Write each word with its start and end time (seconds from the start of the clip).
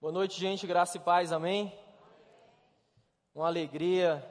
Boa 0.00 0.14
noite, 0.14 0.40
gente, 0.40 0.66
graça 0.66 0.96
e 0.96 1.00
paz, 1.00 1.30
amém? 1.30 1.78
Uma 3.34 3.48
alegria 3.48 4.26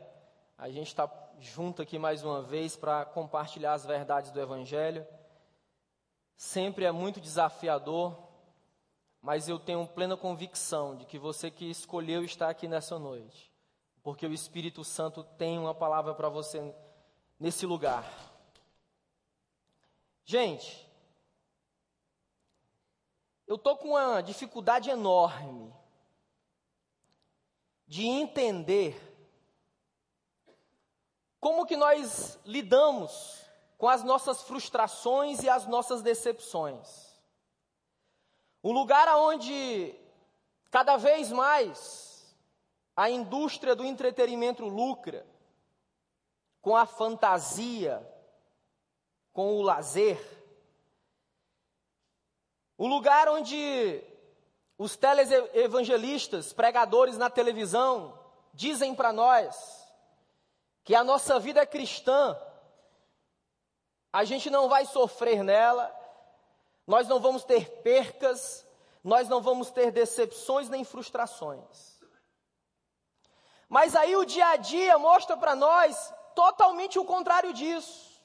a 0.57 0.67
gente 0.67 0.87
estar 0.87 1.07
tá 1.07 1.31
junto 1.39 1.79
aqui 1.83 1.99
mais 1.99 2.23
uma 2.23 2.41
vez 2.41 2.75
para 2.75 3.05
compartilhar 3.05 3.73
as 3.73 3.85
verdades 3.85 4.31
do 4.31 4.41
Evangelho. 4.41 5.05
Sempre 6.35 6.85
é 6.85 6.91
muito 6.91 7.21
desafiador, 7.21 8.17
mas 9.21 9.47
eu 9.47 9.59
tenho 9.59 9.85
plena 9.85 10.17
convicção 10.17 10.95
de 10.95 11.05
que 11.05 11.19
você 11.19 11.51
que 11.51 11.69
escolheu 11.69 12.23
estar 12.23 12.49
aqui 12.49 12.67
nessa 12.67 12.97
noite, 12.97 13.53
porque 14.01 14.25
o 14.25 14.33
Espírito 14.33 14.83
Santo 14.83 15.23
tem 15.23 15.59
uma 15.59 15.75
palavra 15.75 16.15
para 16.15 16.29
você 16.29 16.73
nesse 17.39 17.67
lugar. 17.67 18.11
Gente, 20.25 20.88
eu 23.49 23.55
estou 23.55 23.75
com 23.75 23.89
uma 23.89 24.21
dificuldade 24.21 24.91
enorme 24.91 25.73
de 27.87 28.05
entender 28.05 28.95
como 31.39 31.65
que 31.65 31.75
nós 31.75 32.37
lidamos 32.45 33.43
com 33.75 33.89
as 33.89 34.03
nossas 34.03 34.43
frustrações 34.43 35.41
e 35.41 35.49
as 35.49 35.65
nossas 35.65 36.03
decepções. 36.03 37.19
Um 38.63 38.71
lugar 38.71 39.07
onde 39.17 39.95
cada 40.69 40.95
vez 40.97 41.31
mais 41.31 42.37
a 42.95 43.09
indústria 43.09 43.75
do 43.75 43.83
entretenimento 43.83 44.63
lucra 44.63 45.25
com 46.61 46.75
a 46.75 46.85
fantasia, 46.85 48.07
com 49.33 49.55
o 49.55 49.63
lazer, 49.63 50.38
o 52.79 52.87
lugar 52.87 53.27
onde 53.27 54.01
os 54.77 54.95
televangelistas, 54.95 56.53
pregadores 56.53 57.17
na 57.17 57.29
televisão, 57.29 58.17
dizem 58.53 58.95
para 58.95 59.11
nós 59.11 59.85
que 60.85 60.95
a 60.95 61.03
nossa 61.03 61.37
vida 61.37 61.59
é 61.59 61.65
cristã, 61.65 62.39
a 64.13 64.23
gente 64.23 64.49
não 64.49 64.69
vai 64.69 64.85
sofrer 64.85 65.43
nela, 65.43 65.93
nós 66.87 67.05
não 67.05 67.19
vamos 67.19 67.43
ter 67.43 67.69
percas, 67.81 68.65
nós 69.03 69.27
não 69.27 69.41
vamos 69.41 69.69
ter 69.71 69.91
decepções 69.91 70.69
nem 70.69 70.85
frustrações. 70.85 71.99
Mas 73.67 73.93
aí 73.93 74.15
o 74.15 74.23
dia 74.23 74.47
a 74.47 74.55
dia 74.55 74.97
mostra 74.97 75.35
para 75.35 75.53
nós 75.53 76.13
totalmente 76.33 76.97
o 76.97 77.03
contrário 77.03 77.51
disso. 77.51 78.23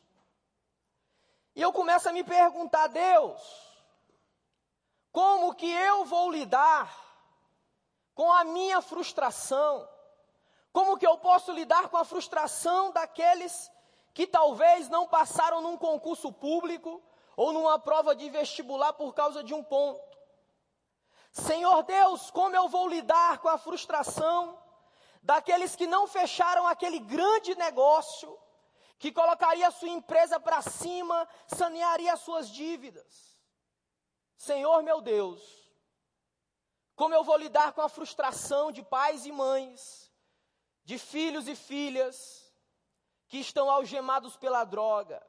E 1.56 1.60
eu 1.60 1.72
começo 1.72 2.08
a 2.08 2.12
me 2.12 2.22
perguntar, 2.22 2.86
Deus, 2.86 3.63
como 5.14 5.54
que 5.54 5.70
eu 5.70 6.04
vou 6.04 6.28
lidar 6.28 6.92
com 8.16 8.32
a 8.32 8.42
minha 8.42 8.82
frustração? 8.82 9.88
Como 10.72 10.98
que 10.98 11.06
eu 11.06 11.16
posso 11.18 11.52
lidar 11.52 11.88
com 11.88 11.96
a 11.96 12.04
frustração 12.04 12.90
daqueles 12.90 13.70
que 14.12 14.26
talvez 14.26 14.88
não 14.88 15.06
passaram 15.06 15.60
num 15.60 15.76
concurso 15.76 16.32
público 16.32 17.00
ou 17.36 17.52
numa 17.52 17.78
prova 17.78 18.12
de 18.12 18.28
vestibular 18.28 18.92
por 18.94 19.14
causa 19.14 19.44
de 19.44 19.54
um 19.54 19.62
ponto? 19.62 20.18
Senhor 21.30 21.84
Deus, 21.84 22.28
como 22.32 22.56
eu 22.56 22.68
vou 22.68 22.88
lidar 22.88 23.38
com 23.38 23.48
a 23.48 23.56
frustração 23.56 24.58
daqueles 25.22 25.76
que 25.76 25.86
não 25.86 26.08
fecharam 26.08 26.66
aquele 26.66 26.98
grande 26.98 27.54
negócio 27.54 28.36
que 28.98 29.12
colocaria 29.12 29.68
a 29.68 29.70
sua 29.70 29.90
empresa 29.90 30.40
para 30.40 30.60
cima, 30.60 31.28
sanearia 31.46 32.14
as 32.14 32.20
suas 32.20 32.48
dívidas? 32.48 33.33
Senhor 34.36 34.82
meu 34.82 35.00
Deus, 35.00 35.64
como 36.94 37.14
eu 37.14 37.24
vou 37.24 37.36
lidar 37.36 37.72
com 37.72 37.80
a 37.80 37.88
frustração 37.88 38.70
de 38.70 38.82
pais 38.82 39.26
e 39.26 39.32
mães, 39.32 40.12
de 40.84 40.98
filhos 40.98 41.48
e 41.48 41.56
filhas 41.56 42.52
que 43.26 43.38
estão 43.38 43.70
algemados 43.70 44.36
pela 44.36 44.64
droga? 44.64 45.25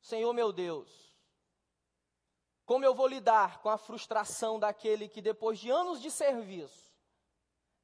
Senhor 0.00 0.32
meu 0.32 0.52
Deus, 0.52 1.16
como 2.64 2.84
eu 2.84 2.94
vou 2.94 3.06
lidar 3.06 3.60
com 3.60 3.68
a 3.68 3.78
frustração 3.78 4.58
daquele 4.58 5.08
que 5.08 5.20
depois 5.20 5.58
de 5.58 5.70
anos 5.70 6.00
de 6.00 6.10
serviço 6.10 6.92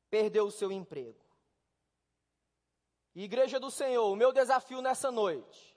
perdeu 0.09 0.47
o 0.47 0.51
seu 0.51 0.71
emprego? 0.71 1.21
Igreja 3.15 3.59
do 3.59 3.71
Senhor, 3.71 4.11
o 4.11 4.17
meu 4.17 4.33
desafio 4.33 4.81
nessa 4.81 5.11
noite 5.11 5.77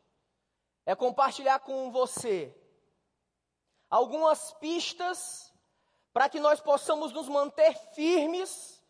é 0.86 0.96
compartilhar 0.96 1.60
com 1.60 1.92
você 1.92 2.56
algumas 3.94 4.52
pistas 4.54 5.54
para 6.12 6.28
que 6.28 6.40
nós 6.40 6.60
possamos 6.60 7.12
nos 7.12 7.30
manter 7.30 7.78
firmes 7.94 8.84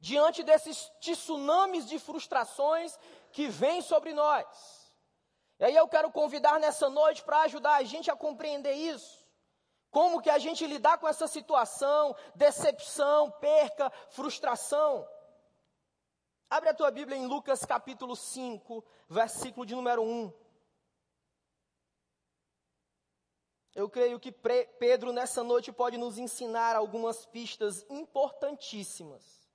diante 0.00 0.42
desses 0.42 0.90
tsunamis 1.00 1.86
de 1.86 1.98
frustrações 1.98 2.98
que 3.30 3.46
vêm 3.46 3.82
sobre 3.82 4.14
nós. 4.14 4.46
E 5.58 5.64
aí 5.66 5.76
eu 5.76 5.86
quero 5.86 6.10
convidar 6.10 6.58
nessa 6.58 6.88
noite 6.88 7.22
para 7.22 7.42
ajudar 7.42 7.74
a 7.74 7.82
gente 7.82 8.10
a 8.10 8.16
compreender 8.16 8.72
isso. 8.72 9.18
Como 9.90 10.22
que 10.22 10.30
a 10.30 10.38
gente 10.38 10.66
lidar 10.66 10.96
com 10.96 11.06
essa 11.06 11.26
situação, 11.26 12.16
decepção, 12.34 13.30
perca, 13.32 13.92
frustração. 14.08 15.06
Abre 16.48 16.70
a 16.70 16.74
tua 16.74 16.90
Bíblia 16.90 17.18
em 17.18 17.26
Lucas 17.26 17.66
capítulo 17.66 18.16
5, 18.16 18.82
versículo 19.10 19.66
de 19.66 19.74
número 19.74 20.02
1. 20.02 20.47
Eu 23.78 23.88
creio 23.88 24.18
que 24.18 24.32
Pedro 24.32 25.12
nessa 25.12 25.44
noite 25.44 25.70
pode 25.70 25.96
nos 25.96 26.18
ensinar 26.18 26.74
algumas 26.74 27.24
pistas 27.24 27.86
importantíssimas 27.88 29.48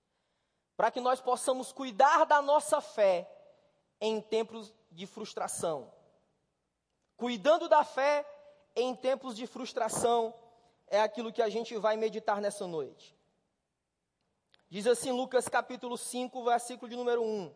para 0.77 0.89
que 0.89 1.01
nós 1.01 1.19
possamos 1.19 1.73
cuidar 1.73 2.25
da 2.25 2.41
nossa 2.41 2.79
fé 2.79 3.29
em 3.99 4.21
tempos 4.21 4.73
de 4.89 5.05
frustração. 5.05 5.93
Cuidando 7.17 7.67
da 7.67 7.83
fé 7.83 8.25
em 8.77 8.95
tempos 8.95 9.35
de 9.35 9.45
frustração 9.45 10.33
é 10.87 11.01
aquilo 11.01 11.33
que 11.33 11.41
a 11.41 11.49
gente 11.49 11.75
vai 11.75 11.97
meditar 11.97 12.39
nessa 12.39 12.65
noite. 12.65 13.13
Diz 14.69 14.87
assim 14.87 15.11
Lucas 15.11 15.49
capítulo 15.49 15.97
5, 15.97 16.45
versículo 16.45 16.89
de 16.89 16.95
número 16.95 17.21
1. 17.21 17.53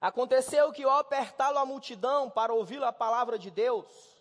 Aconteceu 0.00 0.72
que 0.72 0.82
ao 0.82 0.96
apertá-lo 0.96 1.58
a 1.58 1.66
multidão 1.66 2.30
para 2.30 2.54
ouvir 2.54 2.82
a 2.82 2.90
palavra 2.90 3.38
de 3.38 3.50
Deus, 3.50 4.13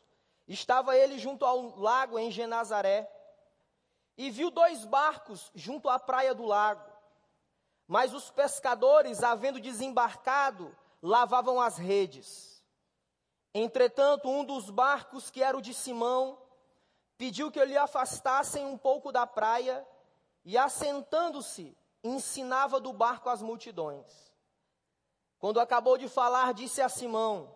Estava 0.48 0.98
ele 0.98 1.18
junto 1.18 1.46
ao 1.46 1.78
lago 1.80 2.20
em 2.20 2.30
Genazaré 2.30 3.10
e 4.18 4.30
viu 4.30 4.52
dois 4.52 4.86
barcos 4.86 5.52
junto 5.56 5.90
à 5.90 5.98
praia 5.98 6.36
do 6.36 6.46
lago. 6.46 6.92
Mas 7.88 8.14
os 8.14 8.30
pescadores, 8.30 9.24
havendo 9.24 9.60
desembarcado, 9.60 10.76
lavavam 11.02 11.62
as 11.62 11.78
redes. 11.78 12.64
Entretanto, 13.54 14.30
um 14.30 14.44
dos 14.44 14.70
barcos, 14.70 15.30
que 15.30 15.44
era 15.44 15.58
o 15.58 15.62
de 15.62 15.74
Simão, 15.74 16.42
pediu 17.18 17.52
que 17.52 17.64
lhe 17.64 17.78
afastassem 17.78 18.66
um 18.66 18.78
pouco 18.78 19.12
da 19.12 19.28
praia 19.28 19.86
e, 20.44 20.58
assentando-se, 20.58 21.78
ensinava 22.04 22.80
do 22.80 22.92
barco 22.92 23.30
as 23.30 23.42
multidões. 23.42 24.34
Quando 25.38 25.60
acabou 25.60 25.98
de 25.98 26.08
falar, 26.08 26.54
disse 26.54 26.82
a 26.82 26.90
Simão: 26.90 27.54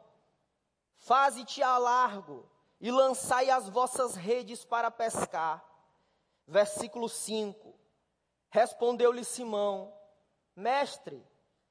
Faze-te 0.97 1.63
a 1.63 1.77
largo 1.77 2.47
e 2.79 2.91
lançai 2.91 3.49
as 3.49 3.67
vossas 3.67 4.15
redes 4.15 4.63
para 4.63 4.91
pescar. 4.91 5.63
Versículo 6.47 7.09
5. 7.09 7.75
Respondeu-lhe 8.49 9.23
Simão: 9.23 9.93
Mestre, 10.55 11.25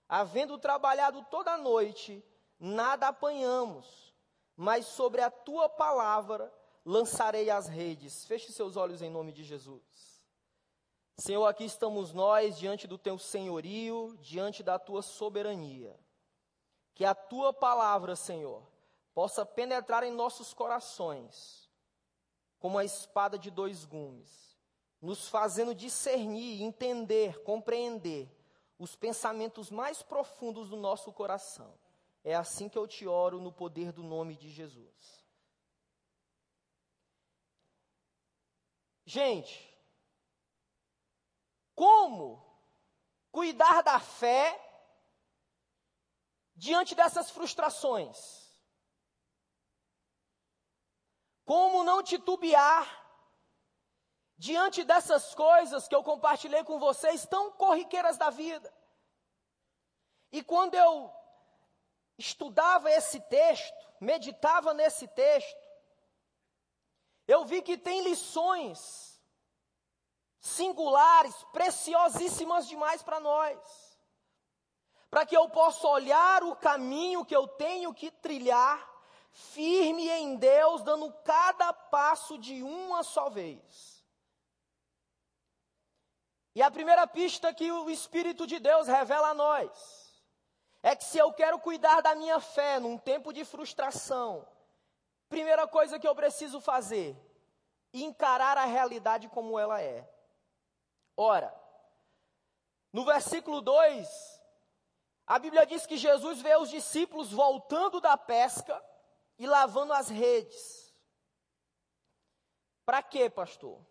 havendo 0.08 0.58
trabalhado 0.58 1.24
toda 1.30 1.52
a 1.52 1.58
noite, 1.58 2.24
nada 2.58 3.08
apanhamos, 3.08 4.14
mas 4.56 4.86
sobre 4.86 5.20
a 5.22 5.30
tua 5.30 5.68
palavra 5.68 6.52
lançarei 6.84 7.50
as 7.50 7.68
redes. 7.68 8.24
Feche 8.24 8.52
seus 8.52 8.76
olhos 8.76 9.02
em 9.02 9.10
nome 9.10 9.32
de 9.32 9.42
Jesus. 9.42 9.82
Senhor, 11.18 11.46
aqui 11.46 11.64
estamos 11.64 12.12
nós 12.12 12.58
diante 12.58 12.86
do 12.86 12.98
teu 12.98 13.18
senhorio, 13.18 14.16
diante 14.20 14.62
da 14.62 14.78
tua 14.78 15.00
soberania. 15.00 15.98
Que 16.94 17.04
a 17.04 17.14
tua 17.14 17.52
palavra, 17.52 18.14
Senhor, 18.14 18.62
possa 19.16 19.46
penetrar 19.46 20.02
em 20.02 20.12
nossos 20.12 20.52
corações 20.52 21.70
como 22.58 22.76
a 22.76 22.84
espada 22.84 23.38
de 23.38 23.50
dois 23.50 23.86
gumes, 23.86 24.60
nos 25.00 25.26
fazendo 25.26 25.74
discernir, 25.74 26.60
entender, 26.60 27.42
compreender 27.42 28.30
os 28.78 28.94
pensamentos 28.94 29.70
mais 29.70 30.02
profundos 30.02 30.68
do 30.68 30.76
nosso 30.76 31.10
coração. 31.14 31.78
É 32.22 32.34
assim 32.34 32.68
que 32.68 32.76
eu 32.76 32.86
te 32.86 33.06
oro 33.06 33.40
no 33.40 33.50
poder 33.50 33.90
do 33.90 34.02
nome 34.02 34.36
de 34.36 34.50
Jesus. 34.50 35.24
Gente, 39.06 39.74
como 41.74 42.44
cuidar 43.32 43.80
da 43.80 43.98
fé 43.98 44.62
diante 46.54 46.94
dessas 46.94 47.30
frustrações? 47.30 48.45
Como 51.46 51.84
não 51.84 52.02
titubear 52.02 52.86
diante 54.36 54.84
dessas 54.84 55.34
coisas 55.34 55.88
que 55.88 55.94
eu 55.94 56.02
compartilhei 56.02 56.62
com 56.64 56.78
vocês, 56.78 57.24
tão 57.24 57.52
corriqueiras 57.52 58.18
da 58.18 58.28
vida. 58.28 58.70
E 60.30 60.42
quando 60.42 60.74
eu 60.74 61.10
estudava 62.18 62.90
esse 62.90 63.20
texto, 63.20 63.86
meditava 64.00 64.74
nesse 64.74 65.06
texto, 65.08 65.66
eu 67.26 67.44
vi 67.44 67.62
que 67.62 67.78
tem 67.78 68.02
lições 68.02 69.20
singulares, 70.40 71.34
preciosíssimas 71.52 72.68
demais 72.68 73.02
para 73.02 73.20
nós. 73.20 73.58
Para 75.08 75.24
que 75.24 75.36
eu 75.36 75.48
possa 75.48 75.86
olhar 75.86 76.42
o 76.42 76.56
caminho 76.56 77.24
que 77.24 77.34
eu 77.34 77.46
tenho 77.48 77.94
que 77.94 78.10
trilhar, 78.10 78.95
firme 79.36 80.08
em 80.08 80.36
Deus, 80.36 80.82
dando 80.82 81.12
cada 81.22 81.70
passo 81.72 82.38
de 82.38 82.62
uma 82.62 83.02
só 83.02 83.28
vez. 83.28 84.02
E 86.54 86.62
a 86.62 86.70
primeira 86.70 87.06
pista 87.06 87.52
que 87.52 87.70
o 87.70 87.90
Espírito 87.90 88.46
de 88.46 88.58
Deus 88.58 88.88
revela 88.88 89.28
a 89.28 89.34
nós 89.34 90.06
é 90.82 90.96
que 90.96 91.04
se 91.04 91.18
eu 91.18 91.32
quero 91.34 91.58
cuidar 91.58 92.00
da 92.00 92.14
minha 92.14 92.40
fé 92.40 92.80
num 92.80 92.96
tempo 92.96 93.30
de 93.30 93.44
frustração, 93.44 94.48
primeira 95.28 95.66
coisa 95.68 95.98
que 95.98 96.08
eu 96.08 96.14
preciso 96.14 96.58
fazer, 96.58 97.14
encarar 97.92 98.56
a 98.56 98.64
realidade 98.64 99.28
como 99.28 99.58
ela 99.58 99.82
é. 99.82 100.08
Ora, 101.14 101.54
no 102.90 103.04
versículo 103.04 103.60
2, 103.60 104.08
a 105.26 105.38
Bíblia 105.38 105.66
diz 105.66 105.84
que 105.84 105.98
Jesus 105.98 106.40
vê 106.40 106.56
os 106.56 106.70
discípulos 106.70 107.30
voltando 107.30 108.00
da 108.00 108.16
pesca 108.16 108.82
e 109.38 109.46
lavando 109.46 109.92
as 109.92 110.08
redes. 110.08 110.94
Para 112.84 113.02
quê, 113.02 113.28
pastor? 113.28 113.84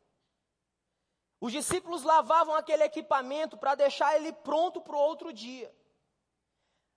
Os 1.39 1.51
discípulos 1.51 2.03
lavavam 2.03 2.55
aquele 2.55 2.83
equipamento 2.83 3.57
para 3.57 3.75
deixar 3.75 4.15
ele 4.15 4.31
pronto 4.31 4.81
para 4.81 4.95
o 4.95 4.99
outro 4.99 5.31
dia. 5.33 5.73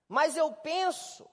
Mas 0.07 0.35
eu 0.35 0.51
penso 0.53 1.29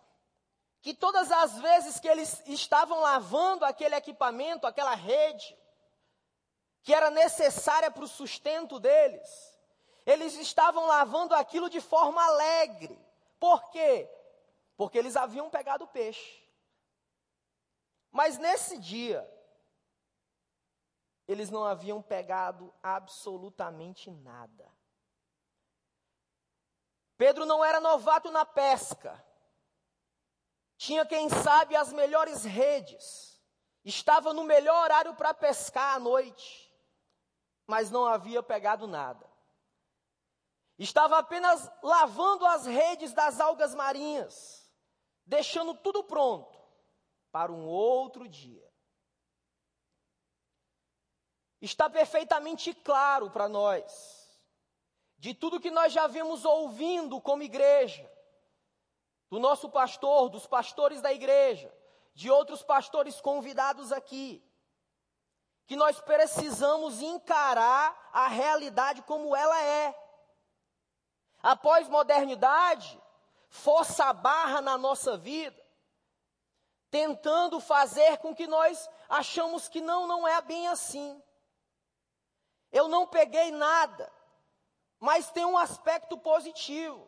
que 0.82 0.92
todas 0.92 1.32
as 1.32 1.58
vezes 1.58 1.98
que 1.98 2.08
eles 2.08 2.42
estavam 2.46 3.00
lavando 3.00 3.64
aquele 3.64 3.94
equipamento, 3.94 4.66
aquela 4.66 4.94
rede, 4.94 5.56
que 6.82 6.94
era 6.94 7.10
necessária 7.10 7.90
para 7.90 8.04
o 8.04 8.08
sustento 8.08 8.78
deles, 8.78 9.28
eles 10.04 10.34
estavam 10.34 10.86
lavando 10.86 11.34
aquilo 11.34 11.68
de 11.68 11.80
forma 11.80 12.22
alegre. 12.22 12.96
Por 13.40 13.70
quê? 13.70 14.08
Porque 14.76 14.98
eles 14.98 15.16
haviam 15.16 15.50
pegado 15.50 15.88
peixe. 15.88 16.45
Mas 18.16 18.38
nesse 18.38 18.78
dia, 18.78 19.30
eles 21.28 21.50
não 21.50 21.64
haviam 21.64 22.00
pegado 22.00 22.72
absolutamente 22.82 24.10
nada. 24.10 24.66
Pedro 27.18 27.44
não 27.44 27.62
era 27.62 27.78
novato 27.78 28.30
na 28.30 28.46
pesca. 28.46 29.22
Tinha, 30.78 31.04
quem 31.04 31.28
sabe, 31.28 31.76
as 31.76 31.92
melhores 31.92 32.42
redes. 32.42 33.38
Estava 33.84 34.32
no 34.32 34.44
melhor 34.44 34.84
horário 34.84 35.14
para 35.14 35.34
pescar 35.34 35.96
à 35.96 35.98
noite. 35.98 36.74
Mas 37.66 37.90
não 37.90 38.06
havia 38.06 38.42
pegado 38.42 38.86
nada. 38.86 39.30
Estava 40.78 41.18
apenas 41.18 41.70
lavando 41.82 42.46
as 42.46 42.64
redes 42.64 43.12
das 43.12 43.40
algas 43.40 43.74
marinhas, 43.74 44.72
deixando 45.26 45.74
tudo 45.74 46.02
pronto 46.02 46.55
para 47.36 47.52
um 47.52 47.66
outro 47.66 48.26
dia. 48.26 48.66
Está 51.60 51.90
perfeitamente 51.90 52.72
claro 52.72 53.30
para 53.30 53.46
nós 53.46 54.40
de 55.18 55.34
tudo 55.34 55.60
que 55.60 55.70
nós 55.70 55.92
já 55.92 56.06
vimos 56.06 56.46
ouvindo 56.46 57.20
como 57.20 57.42
igreja, 57.42 58.10
do 59.28 59.38
nosso 59.38 59.68
pastor, 59.68 60.30
dos 60.30 60.46
pastores 60.46 61.02
da 61.02 61.12
igreja, 61.12 61.70
de 62.14 62.30
outros 62.30 62.62
pastores 62.62 63.20
convidados 63.20 63.92
aqui, 63.92 64.42
que 65.66 65.76
nós 65.76 66.00
precisamos 66.00 67.02
encarar 67.02 68.08
a 68.14 68.28
realidade 68.28 69.02
como 69.02 69.36
ela 69.36 69.62
é. 69.62 69.94
A 71.42 71.54
pós-modernidade 71.54 72.98
força 73.50 74.06
a 74.06 74.14
barra 74.14 74.62
na 74.62 74.78
nossa 74.78 75.18
vida, 75.18 75.65
tentando 76.96 77.60
fazer 77.60 78.16
com 78.18 78.34
que 78.34 78.46
nós 78.46 78.88
achamos 79.06 79.68
que 79.68 79.82
não, 79.82 80.06
não 80.06 80.26
é 80.26 80.40
bem 80.40 80.66
assim. 80.68 81.22
Eu 82.72 82.88
não 82.88 83.06
peguei 83.06 83.50
nada. 83.50 84.10
Mas 84.98 85.30
tem 85.30 85.44
um 85.44 85.58
aspecto 85.58 86.16
positivo. 86.16 87.06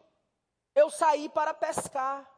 Eu 0.75 0.90
saí 0.90 1.31
para 1.31 1.55
pescar. 1.55 2.31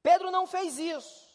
Pedro 0.00 0.30
não 0.30 0.46
fez 0.46 0.78
isso. 0.78 1.28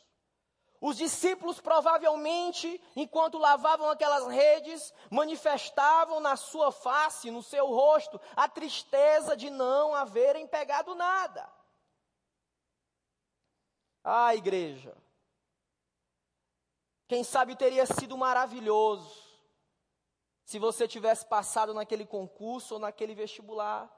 Os 0.80 0.96
discípulos 0.96 1.60
provavelmente, 1.60 2.81
enquanto 2.96 3.38
lavavam 3.38 3.90
aquelas 3.90 4.25
redes, 4.28 4.94
manifestavam 5.12 6.22
na 6.22 6.38
sua 6.38 6.72
face, 6.72 7.30
no 7.30 7.44
seu 7.44 7.68
rosto, 7.68 8.22
a 8.38 8.48
tristeza 8.48 9.36
de 9.36 9.50
não 9.50 9.94
haverem 9.94 10.48
pegado 10.48 10.96
nada. 10.96 11.46
Ah, 14.07 14.36
igreja. 14.36 14.96
Quem 17.07 17.24
sabe 17.24 17.56
teria 17.56 17.88
sido 17.88 18.16
maravilhoso 18.16 19.25
se 20.44 20.60
você 20.60 20.88
tivesse 20.88 21.25
passado 21.25 21.74
naquele 21.74 22.06
concurso 22.06 22.75
ou 22.75 22.80
naquele 22.80 23.16
vestibular, 23.16 23.92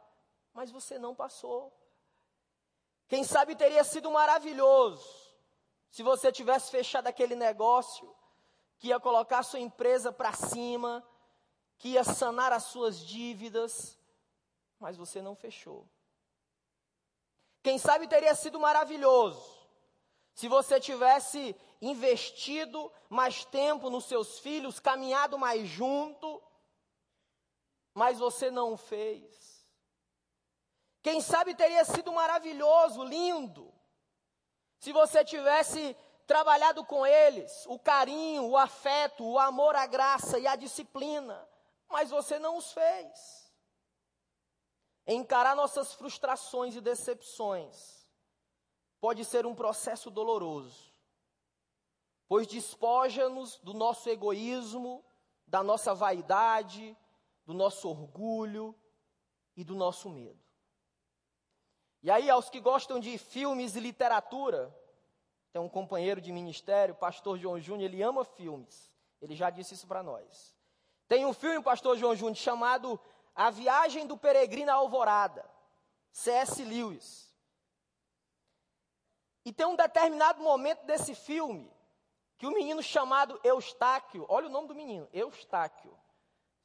mas 0.54 0.71
você 0.71 0.98
não 0.98 1.13
passou. 1.13 1.74
Quem 3.09 3.25
sabe 3.25 3.54
teria 3.54 3.83
sido 3.83 4.09
maravilhoso 4.09 5.06
se 5.89 6.01
você 6.04 6.31
tivesse 6.31 6.71
fechado 6.71 7.07
aquele 7.07 7.36
negócio 7.36 8.15
que 8.77 8.88
ia 8.88 9.01
colocar 9.01 9.44
sua 9.44 9.60
empresa 9.60 10.10
para 10.10 10.31
cima, 10.31 11.06
que 11.77 11.89
ia 11.89 12.03
sanar 12.06 12.53
as 12.53 12.63
suas 12.63 12.98
dívidas, 12.98 14.00
mas 14.80 14.95
você 14.95 15.21
não 15.21 15.36
fechou. 15.36 15.86
Quem 17.62 17.77
sabe 17.77 18.07
teria 18.07 18.33
sido 18.33 18.57
maravilhoso 18.57 19.56
se 20.38 20.48
você 20.48 20.80
tivesse 20.80 21.56
investido 21.81 22.94
mais 23.10 23.44
tempo 23.44 23.89
nos 23.89 24.06
seus 24.06 24.38
filhos, 24.38 24.80
caminhado 24.80 25.36
mais 25.36 25.68
junto, 25.68 26.44
mas 27.91 28.20
você 28.20 28.51
não 28.51 28.77
fez. 28.77 29.67
Quem 31.01 31.22
sabe 31.22 31.56
teria 31.56 31.84
sido 31.84 32.12
maravilhoso, 32.12 33.03
lindo, 33.03 33.74
se 34.77 34.94
você 34.94 35.25
tivesse 35.25 35.98
trabalhado 36.27 36.86
com 36.86 37.03
eles 37.03 37.65
o 37.65 37.79
carinho, 37.79 38.46
o 38.46 38.56
afeto, 38.56 39.25
o 39.25 39.39
amor, 39.39 39.75
a 39.75 39.88
graça 39.88 40.38
e 40.38 40.46
a 40.46 40.56
disciplina, 40.56 41.50
mas 41.89 42.12
você 42.12 42.38
não 42.38 42.58
os 42.58 42.72
fez. 42.74 43.51
Encarar 45.08 45.56
nossas 45.56 45.96
frustrações 45.96 46.75
e 46.75 46.82
decepções 46.82 47.97
pode 49.00 49.24
ser 49.24 49.46
um 49.46 49.56
processo 49.56 50.10
doloroso, 50.10 50.94
pois 52.27 52.48
despoja-nos 52.48 53.58
do 53.60 53.74
nosso 53.74 54.10
egoísmo, 54.10 55.04
da 55.46 55.63
nossa 55.63 55.94
vaidade, 55.94 56.96
do 57.46 57.54
nosso 57.54 57.89
orgulho 57.89 58.75
e 59.56 59.63
do 59.63 59.75
nosso 59.75 60.10
medo. 60.10 60.48
E 62.04 62.12
aí, 62.12 62.30
aos 62.30 62.50
que 62.50 62.60
gostam 62.60 63.00
de 63.00 63.18
filmes 63.18 63.75
e 63.75 63.80
literatura, 63.80 64.74
tem 65.51 65.62
um 65.62 65.70
companheiro 65.70 66.22
de 66.22 66.32
ministério, 66.32 66.94
pastor 66.96 67.38
João 67.38 67.60
Júnior, 67.60 67.89
ele 67.89 68.01
ama 68.01 68.24
filmes. 68.24 68.92
Ele 69.22 69.36
já 69.36 69.50
disse 69.50 69.74
isso 69.74 69.88
para 69.88 70.04
nós. 70.04 70.56
Tem 71.08 71.25
um 71.25 71.34
filme, 71.34 71.63
pastor 71.63 71.98
João 71.98 72.16
Júnior, 72.16 72.36
chamado 72.36 73.00
A 73.34 73.50
Viagem 73.50 74.06
do 74.06 74.18
Peregrino 74.18 74.72
à 74.72 74.75
Alvorada, 74.75 75.50
C.S. 76.12 76.63
Lewis. 76.63 77.26
E 79.48 79.54
tem 79.54 79.66
um 79.66 79.77
determinado 79.77 80.44
momento 80.44 80.86
desse 80.86 81.16
filme 81.16 81.72
que 82.38 82.46
o 82.46 82.50
um 82.50 82.54
menino 82.54 82.84
chamado 82.84 83.39
Eustáquio, 83.46 84.25
olha 84.27 84.48
o 84.48 84.50
nome 84.50 84.68
do 84.68 84.75
menino, 84.75 85.08
Eustáquio. 85.13 85.98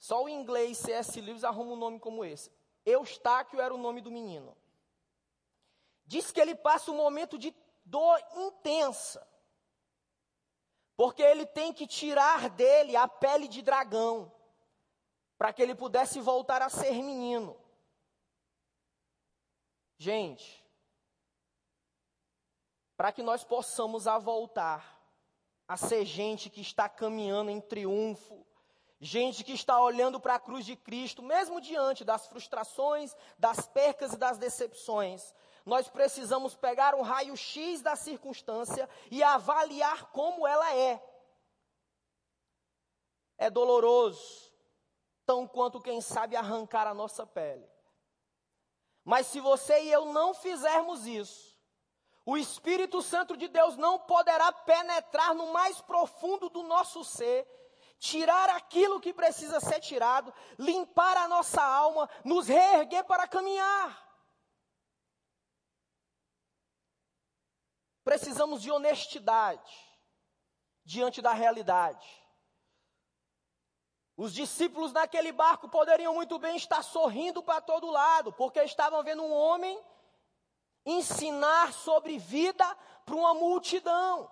Só 0.00 0.24
o 0.24 0.28
inglês 0.28 0.78
C.S. 0.78 1.20
Lewis 1.20 1.44
arruma 1.44 1.74
um 1.74 1.76
nome 1.76 2.00
como 2.00 2.24
esse. 2.24 2.50
Eustáquio 2.84 3.60
era 3.60 3.72
o 3.72 3.78
nome 3.78 4.00
do 4.00 4.10
menino. 4.10 4.56
Diz 6.04 6.32
que 6.32 6.40
ele 6.40 6.56
passa 6.56 6.90
um 6.90 6.96
momento 6.96 7.38
de 7.38 7.54
dor 7.84 8.20
intensa. 8.34 9.24
Porque 10.96 11.22
ele 11.22 11.46
tem 11.46 11.72
que 11.72 11.86
tirar 11.86 12.50
dele 12.50 12.96
a 12.96 13.06
pele 13.06 13.46
de 13.46 13.62
dragão, 13.62 14.32
para 15.38 15.52
que 15.52 15.62
ele 15.62 15.76
pudesse 15.76 16.20
voltar 16.20 16.60
a 16.60 16.68
ser 16.68 16.94
menino. 16.94 17.56
Gente, 19.96 20.61
para 23.02 23.10
que 23.10 23.20
nós 23.20 23.42
possamos 23.42 24.06
a 24.06 24.16
voltar 24.16 24.96
a 25.66 25.76
ser 25.76 26.04
gente 26.04 26.48
que 26.48 26.60
está 26.60 26.88
caminhando 26.88 27.50
em 27.50 27.60
triunfo 27.60 28.46
gente 29.00 29.42
que 29.42 29.52
está 29.52 29.80
olhando 29.80 30.20
para 30.20 30.36
a 30.36 30.38
cruz 30.38 30.64
de 30.64 30.76
Cristo, 30.76 31.20
mesmo 31.20 31.60
diante 31.60 32.04
das 32.04 32.28
frustrações, 32.28 33.16
das 33.36 33.66
percas 33.66 34.12
e 34.12 34.16
das 34.16 34.38
decepções, 34.38 35.34
nós 35.66 35.88
precisamos 35.88 36.54
pegar 36.54 36.94
um 36.94 37.02
raio-x 37.02 37.82
da 37.82 37.96
circunstância 37.96 38.88
e 39.10 39.20
avaliar 39.20 40.12
como 40.12 40.46
ela 40.46 40.72
é. 40.72 41.04
É 43.36 43.50
doloroso, 43.50 44.52
tão 45.26 45.48
quanto 45.48 45.80
quem 45.80 46.00
sabe 46.00 46.36
arrancar 46.36 46.86
a 46.86 46.94
nossa 46.94 47.26
pele. 47.26 47.68
Mas 49.04 49.26
se 49.26 49.40
você 49.40 49.82
e 49.82 49.90
eu 49.90 50.06
não 50.06 50.32
fizermos 50.32 51.04
isso, 51.08 51.51
o 52.24 52.36
Espírito 52.36 53.02
Santo 53.02 53.36
de 53.36 53.48
Deus 53.48 53.76
não 53.76 53.98
poderá 53.98 54.52
penetrar 54.52 55.34
no 55.34 55.52
mais 55.52 55.80
profundo 55.80 56.48
do 56.48 56.62
nosso 56.62 57.04
ser, 57.04 57.46
tirar 57.98 58.48
aquilo 58.50 59.00
que 59.00 59.12
precisa 59.12 59.58
ser 59.60 59.80
tirado, 59.80 60.32
limpar 60.58 61.16
a 61.16 61.28
nossa 61.28 61.62
alma, 61.62 62.08
nos 62.24 62.46
reerguer 62.46 63.04
para 63.04 63.26
caminhar. 63.26 64.00
Precisamos 68.04 68.62
de 68.62 68.70
honestidade 68.70 69.72
diante 70.84 71.22
da 71.22 71.32
realidade. 71.32 72.22
Os 74.16 74.32
discípulos 74.32 74.92
naquele 74.92 75.32
barco 75.32 75.68
poderiam 75.68 76.14
muito 76.14 76.38
bem 76.38 76.56
estar 76.56 76.82
sorrindo 76.82 77.42
para 77.42 77.60
todo 77.60 77.90
lado, 77.90 78.32
porque 78.32 78.60
estavam 78.62 79.02
vendo 79.02 79.22
um 79.22 79.32
homem 79.32 79.80
ensinar 80.84 81.72
sobre 81.72 82.18
vida 82.18 82.64
para 83.04 83.14
uma 83.14 83.34
multidão. 83.34 84.30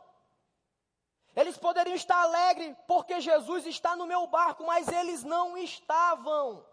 Eles 1.35 1.57
poderiam 1.57 1.95
estar 1.95 2.21
alegres 2.21 2.77
porque 2.87 3.21
Jesus 3.21 3.67
está 3.67 3.95
no 3.95 4.07
meu 4.07 4.27
barco, 4.27 4.65
mas 4.65 4.89
eles 4.89 5.23
não 5.23 5.57
estavam. 5.57 6.67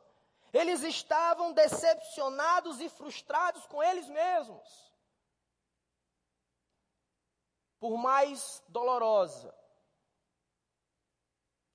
Eles 0.51 0.81
estavam 0.81 1.53
decepcionados 1.53 2.81
e 2.81 2.89
frustrados 2.89 3.65
com 3.67 3.83
eles 3.83 4.07
mesmos. 4.07 4.91
Por 7.79 7.97
mais 7.97 8.63
dolorosa 8.67 9.53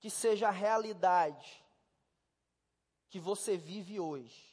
que 0.01 0.11
seja 0.11 0.49
a 0.49 0.51
realidade 0.51 1.65
que 3.09 3.21
você 3.21 3.57
vive 3.57 4.01
hoje. 4.01 4.52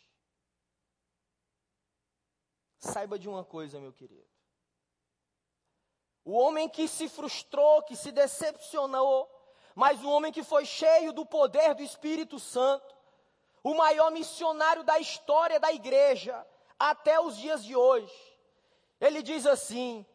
Saiba 2.80 3.20
de 3.20 3.28
uma 3.28 3.44
coisa, 3.44 3.80
meu 3.80 3.92
querido. 3.92 4.28
O 6.24 6.32
homem 6.32 6.70
que 6.70 6.88
se 6.88 7.10
frustrou, 7.10 7.84
que 7.84 7.96
se 7.96 8.12
decepcionou, 8.12 9.30
mas 9.76 10.04
o 10.04 10.10
homem 10.10 10.32
que 10.32 10.44
foi 10.44 10.66
cheio 10.66 11.12
do 11.12 11.26
poder 11.26 11.76
do 11.76 11.82
Espírito 11.82 12.40
Santo, 12.40 12.96
o 13.64 13.74
maior 13.74 14.12
missionário 14.12 14.84
da 14.84 15.00
história 15.00 15.60
da 15.60 15.72
igreja, 15.72 16.46
até 16.78 17.20
os 17.20 17.36
dias 17.36 17.64
de 17.64 17.76
hoje. 17.76 18.14
Ele 19.02 19.22
diz 19.22 19.46
assim: 19.46 20.06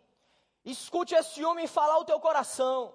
escute 0.64 1.14
esse 1.14 1.44
homem 1.44 1.66
falar 1.66 1.98
o 1.98 2.04
teu 2.04 2.18
coração, 2.18 2.94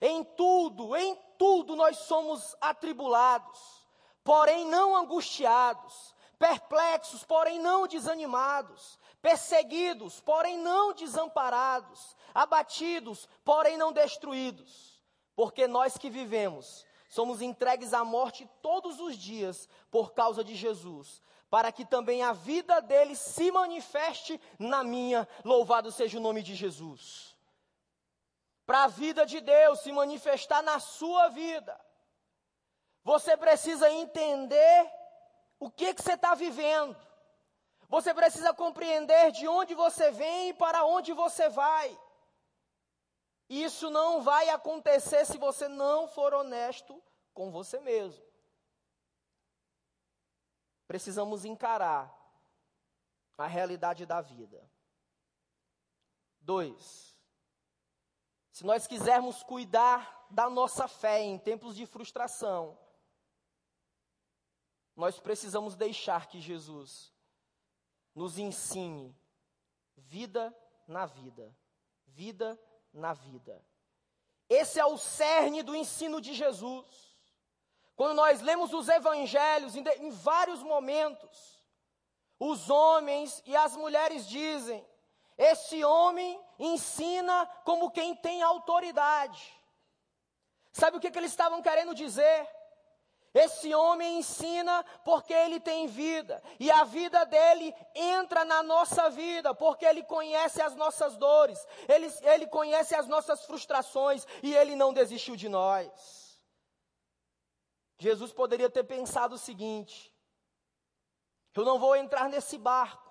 em 0.00 0.22
tudo, 0.22 0.94
em 0.94 1.16
tudo 1.36 1.74
nós 1.74 1.96
somos 1.98 2.56
atribulados, 2.60 3.60
porém 4.22 4.64
não 4.66 4.94
angustiados, 4.94 6.14
perplexos, 6.38 7.24
porém 7.24 7.58
não 7.58 7.86
desanimados, 7.86 8.98
perseguidos, 9.20 10.20
porém 10.20 10.58
não 10.58 10.92
desamparados, 10.92 12.16
abatidos, 12.34 13.28
porém 13.44 13.76
não 13.76 13.92
destruídos. 13.92 15.02
Porque 15.34 15.66
nós 15.66 15.96
que 15.98 16.10
vivemos 16.10 16.86
somos 17.08 17.40
entregues 17.42 17.92
à 17.94 18.04
morte 18.04 18.48
todos 18.60 19.00
os 19.00 19.16
dias 19.16 19.68
por 19.90 20.12
causa 20.12 20.44
de 20.44 20.54
Jesus, 20.54 21.22
para 21.50 21.72
que 21.72 21.84
também 21.84 22.22
a 22.22 22.32
vida 22.32 22.80
dele 22.80 23.16
se 23.16 23.50
manifeste 23.50 24.40
na 24.58 24.84
minha. 24.84 25.26
Louvado 25.44 25.90
seja 25.90 26.18
o 26.18 26.20
nome 26.20 26.42
de 26.42 26.54
Jesus 26.54 27.38
para 28.68 28.84
a 28.84 28.88
vida 28.88 29.24
de 29.24 29.40
Deus 29.40 29.80
se 29.80 29.90
manifestar 29.90 30.62
na 30.62 30.78
sua 30.78 31.28
vida, 31.28 31.74
você 33.02 33.34
precisa 33.34 33.90
entender 33.90 34.92
o 35.58 35.70
que, 35.70 35.94
que 35.94 36.02
você 36.02 36.12
está 36.12 36.34
vivendo. 36.34 36.96
Você 37.88 38.12
precisa 38.12 38.52
compreender 38.52 39.32
de 39.32 39.48
onde 39.48 39.74
você 39.74 40.10
vem 40.10 40.50
e 40.50 40.54
para 40.54 40.84
onde 40.84 41.12
você 41.12 41.48
vai. 41.48 41.98
Isso 43.48 43.88
não 43.88 44.22
vai 44.22 44.50
acontecer 44.50 45.24
se 45.24 45.38
você 45.38 45.68
não 45.68 46.06
for 46.06 46.34
honesto 46.34 47.02
com 47.32 47.50
você 47.50 47.80
mesmo. 47.80 48.22
Precisamos 50.86 51.44
encarar 51.44 52.14
a 53.38 53.46
realidade 53.46 54.04
da 54.04 54.20
vida. 54.20 54.70
Dois, 56.40 57.16
se 58.52 58.64
nós 58.64 58.86
quisermos 58.86 59.42
cuidar 59.42 60.26
da 60.30 60.50
nossa 60.50 60.88
fé 60.88 61.20
em 61.20 61.38
tempos 61.38 61.76
de 61.76 61.86
frustração, 61.86 62.76
nós 64.98 65.20
precisamos 65.20 65.76
deixar 65.76 66.26
que 66.26 66.40
Jesus 66.40 67.14
nos 68.12 68.36
ensine 68.36 69.16
vida 69.96 70.52
na 70.88 71.06
vida, 71.06 71.56
vida 72.08 72.60
na 72.92 73.12
vida. 73.12 73.64
Esse 74.48 74.80
é 74.80 74.84
o 74.84 74.98
cerne 74.98 75.62
do 75.62 75.76
ensino 75.76 76.20
de 76.20 76.34
Jesus. 76.34 77.16
Quando 77.94 78.16
nós 78.16 78.40
lemos 78.40 78.74
os 78.74 78.88
evangelhos, 78.88 79.76
em, 79.76 79.84
em 80.00 80.10
vários 80.10 80.64
momentos, 80.64 81.62
os 82.36 82.68
homens 82.68 83.40
e 83.46 83.54
as 83.54 83.76
mulheres 83.76 84.26
dizem: 84.26 84.84
esse 85.36 85.84
homem 85.84 86.44
ensina 86.58 87.46
como 87.64 87.92
quem 87.92 88.16
tem 88.16 88.42
autoridade. 88.42 89.54
Sabe 90.72 90.96
o 90.96 91.00
que, 91.00 91.10
que 91.10 91.18
eles 91.18 91.30
estavam 91.30 91.62
querendo 91.62 91.94
dizer? 91.94 92.57
Esse 93.38 93.72
homem 93.72 94.18
ensina 94.18 94.84
porque 95.04 95.32
ele 95.32 95.60
tem 95.60 95.86
vida, 95.86 96.42
e 96.58 96.70
a 96.72 96.82
vida 96.82 97.24
dele 97.24 97.72
entra 97.94 98.44
na 98.44 98.64
nossa 98.64 99.08
vida, 99.10 99.54
porque 99.54 99.84
ele 99.84 100.02
conhece 100.02 100.60
as 100.60 100.74
nossas 100.74 101.16
dores, 101.16 101.64
ele, 101.88 102.12
ele 102.22 102.46
conhece 102.48 102.96
as 102.96 103.06
nossas 103.06 103.44
frustrações, 103.44 104.26
e 104.42 104.52
ele 104.52 104.74
não 104.74 104.92
desistiu 104.92 105.36
de 105.36 105.48
nós. 105.48 106.40
Jesus 107.96 108.32
poderia 108.32 108.68
ter 108.68 108.82
pensado 108.82 109.36
o 109.36 109.38
seguinte: 109.38 110.12
eu 111.54 111.64
não 111.64 111.78
vou 111.78 111.94
entrar 111.94 112.28
nesse 112.28 112.58
barco, 112.58 113.08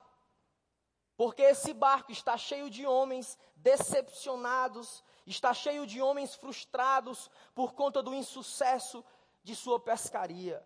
porque 1.16 1.42
esse 1.42 1.74
barco 1.74 2.12
está 2.12 2.38
cheio 2.38 2.70
de 2.70 2.86
homens 2.86 3.38
decepcionados, 3.56 5.02
está 5.26 5.54
cheio 5.54 5.88
de 5.88 6.02
homens 6.02 6.36
frustrados 6.36 7.32
por 7.56 7.74
conta 7.74 8.04
do 8.04 8.14
insucesso 8.14 9.06
de 9.48 9.56
sua 9.56 9.80
pescaria. 9.80 10.62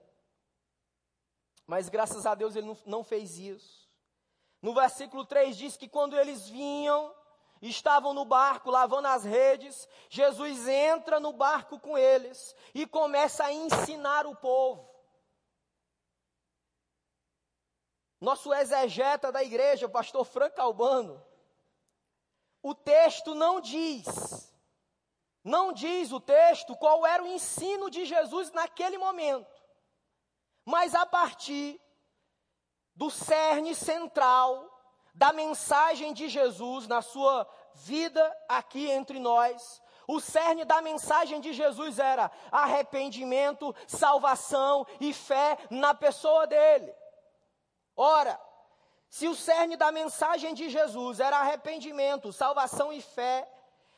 Mas 1.68 1.88
graças 1.88 2.26
a 2.26 2.34
Deus 2.34 2.56
ele 2.56 2.76
não, 2.84 3.04
fez 3.04 3.38
isso. 3.38 3.88
No 4.60 4.74
versículo 4.74 5.24
3 5.24 5.56
diz 5.56 5.78
que 5.78 5.88
quando 5.88 6.18
eles 6.18 6.50
vinham, 6.50 7.16
estavam 7.62 8.12
no 8.12 8.26
barco 8.26 8.72
lavando 8.72 9.08
as 9.08 9.24
redes, 9.24 9.88
Jesus 10.10 10.68
entra 10.68 11.20
no 11.20 11.32
barco 11.32 11.80
com 11.80 11.96
eles 11.96 12.56
e 12.74 12.88
começa 12.88 13.46
a 13.46 13.54
ensinar 13.54 14.26
o 14.26 14.36
povo. 14.36 14.90
Nosso 18.20 18.52
exegeta 18.52 19.32
da 19.32 19.44
igreja, 19.44 19.86
o 19.86 19.92
pastor 19.92 20.26
Franco 20.26 20.60
Albano, 20.60 21.24
o 22.64 22.74
texto 22.74 23.36
não 23.36 23.62
diz, 23.62 24.51
não 25.44 25.74
diz 25.74 26.12
o 26.12 26.20
texto 26.20 26.76
qual 26.76 27.06
era 27.06 27.24
o 27.24 27.28
ensino 27.28 27.90
de 27.90 28.06
Jesus 28.06 28.52
naquele 28.52 28.98
momento, 28.98 29.62
mas 30.66 30.94
a 30.94 31.06
partir 31.06 31.82
do 32.96 33.10
cerne 33.10 33.74
central 33.74 34.68
da 35.14 35.34
mensagem 35.34 36.14
de 36.14 36.30
Jesus 36.30 36.88
na 36.88 37.02
sua 37.02 37.48
vida 37.74 38.38
aqui 38.48 38.90
entre 38.90 39.20
nós, 39.20 39.82
o 40.08 40.20
cerne 40.20 40.66
da 40.66 40.82
mensagem 40.82 41.40
de 41.40 41.54
Jesus 41.54 42.00
era 42.00 42.30
arrependimento, 42.52 43.74
salvação 43.88 44.86
e 45.00 45.14
fé 45.14 45.58
na 45.70 45.94
pessoa 45.94 46.46
dele. 46.46 46.94
Ora, 47.96 48.40
se 49.10 49.28
o 49.28 49.36
cerne 49.36 49.76
da 49.76 49.92
mensagem 49.92 50.54
de 50.54 50.70
Jesus 50.70 51.20
era 51.20 51.38
arrependimento, 51.38 52.32
salvação 52.32 52.92
e 52.92 53.02
fé, 53.02 53.50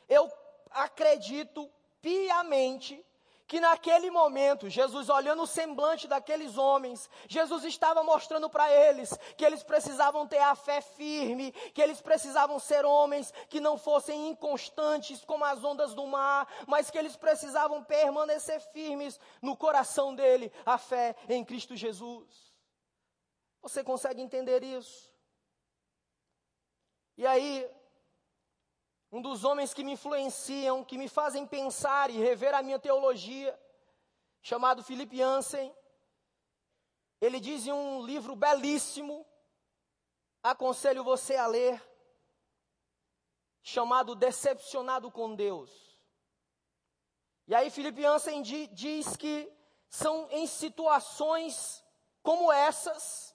eu 0.08 0.30
acredito 0.74 1.70
piamente 2.02 3.04
que 3.46 3.60
naquele 3.60 4.10
momento, 4.10 4.70
Jesus 4.70 5.08
olhando 5.08 5.42
o 5.42 5.46
semblante 5.46 6.08
daqueles 6.08 6.56
homens, 6.56 7.10
Jesus 7.28 7.62
estava 7.64 8.02
mostrando 8.02 8.48
para 8.48 8.70
eles 8.72 9.16
que 9.36 9.44
eles 9.44 9.62
precisavam 9.62 10.26
ter 10.26 10.38
a 10.38 10.54
fé 10.54 10.80
firme, 10.80 11.52
que 11.52 11.82
eles 11.82 12.00
precisavam 12.00 12.58
ser 12.58 12.84
homens 12.84 13.32
que 13.48 13.60
não 13.60 13.76
fossem 13.76 14.28
inconstantes 14.28 15.24
como 15.24 15.44
as 15.44 15.62
ondas 15.62 15.94
do 15.94 16.06
mar, 16.06 16.48
mas 16.66 16.90
que 16.90 16.98
eles 16.98 17.16
precisavam 17.16 17.84
permanecer 17.84 18.60
firmes 18.72 19.20
no 19.42 19.56
coração 19.56 20.14
dele, 20.14 20.50
a 20.64 20.78
fé 20.78 21.14
em 21.28 21.44
Cristo 21.44 21.76
Jesus. 21.76 22.54
Você 23.60 23.84
consegue 23.84 24.22
entender 24.22 24.62
isso? 24.62 25.12
E 27.16 27.26
aí, 27.26 27.68
um 29.14 29.22
dos 29.22 29.44
homens 29.44 29.72
que 29.72 29.84
me 29.84 29.92
influenciam, 29.92 30.82
que 30.82 30.98
me 30.98 31.08
fazem 31.08 31.46
pensar 31.46 32.10
e 32.10 32.18
rever 32.18 32.52
a 32.52 32.64
minha 32.64 32.80
teologia, 32.80 33.56
chamado 34.42 34.82
Philip 34.82 35.16
Jansen. 35.16 35.72
Ele 37.20 37.38
diz 37.38 37.64
em 37.64 37.70
um 37.70 38.04
livro 38.04 38.34
belíssimo, 38.34 39.24
aconselho 40.42 41.04
você 41.04 41.36
a 41.36 41.46
ler, 41.46 41.80
chamado 43.62 44.16
Decepcionado 44.16 45.12
com 45.12 45.36
Deus. 45.36 45.70
E 47.46 47.54
aí 47.54 47.70
Philip 47.70 48.02
Jansen 48.02 48.42
diz 48.42 49.16
que 49.16 49.48
são 49.88 50.28
em 50.32 50.44
situações 50.44 51.84
como 52.20 52.50
essas 52.50 53.33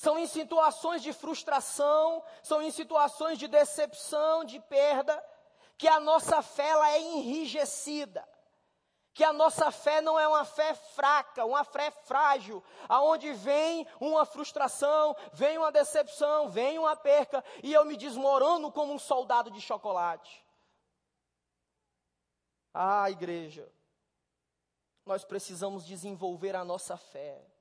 são 0.00 0.18
em 0.18 0.26
situações 0.26 1.02
de 1.02 1.12
frustração, 1.12 2.24
são 2.42 2.62
em 2.62 2.70
situações 2.70 3.38
de 3.38 3.46
decepção, 3.46 4.46
de 4.46 4.58
perda, 4.58 5.22
que 5.76 5.86
a 5.86 6.00
nossa 6.00 6.40
fé 6.40 6.70
ela 6.70 6.90
é 6.90 7.02
enrijecida. 7.02 8.26
Que 9.12 9.22
a 9.22 9.30
nossa 9.30 9.70
fé 9.70 10.00
não 10.00 10.18
é 10.18 10.26
uma 10.26 10.46
fé 10.46 10.72
fraca, 10.72 11.44
uma 11.44 11.64
fé 11.64 11.90
frágil, 11.90 12.64
aonde 12.88 13.30
vem 13.34 13.86
uma 14.00 14.24
frustração, 14.24 15.14
vem 15.34 15.58
uma 15.58 15.70
decepção, 15.70 16.48
vem 16.48 16.78
uma 16.78 16.96
perca 16.96 17.44
e 17.62 17.70
eu 17.70 17.84
me 17.84 17.94
desmorono 17.94 18.72
como 18.72 18.94
um 18.94 18.98
soldado 18.98 19.50
de 19.50 19.60
chocolate. 19.60 20.42
Ah, 22.72 23.10
igreja, 23.10 23.70
nós 25.04 25.26
precisamos 25.26 25.84
desenvolver 25.84 26.56
a 26.56 26.64
nossa 26.64 26.96
fé 26.96 27.59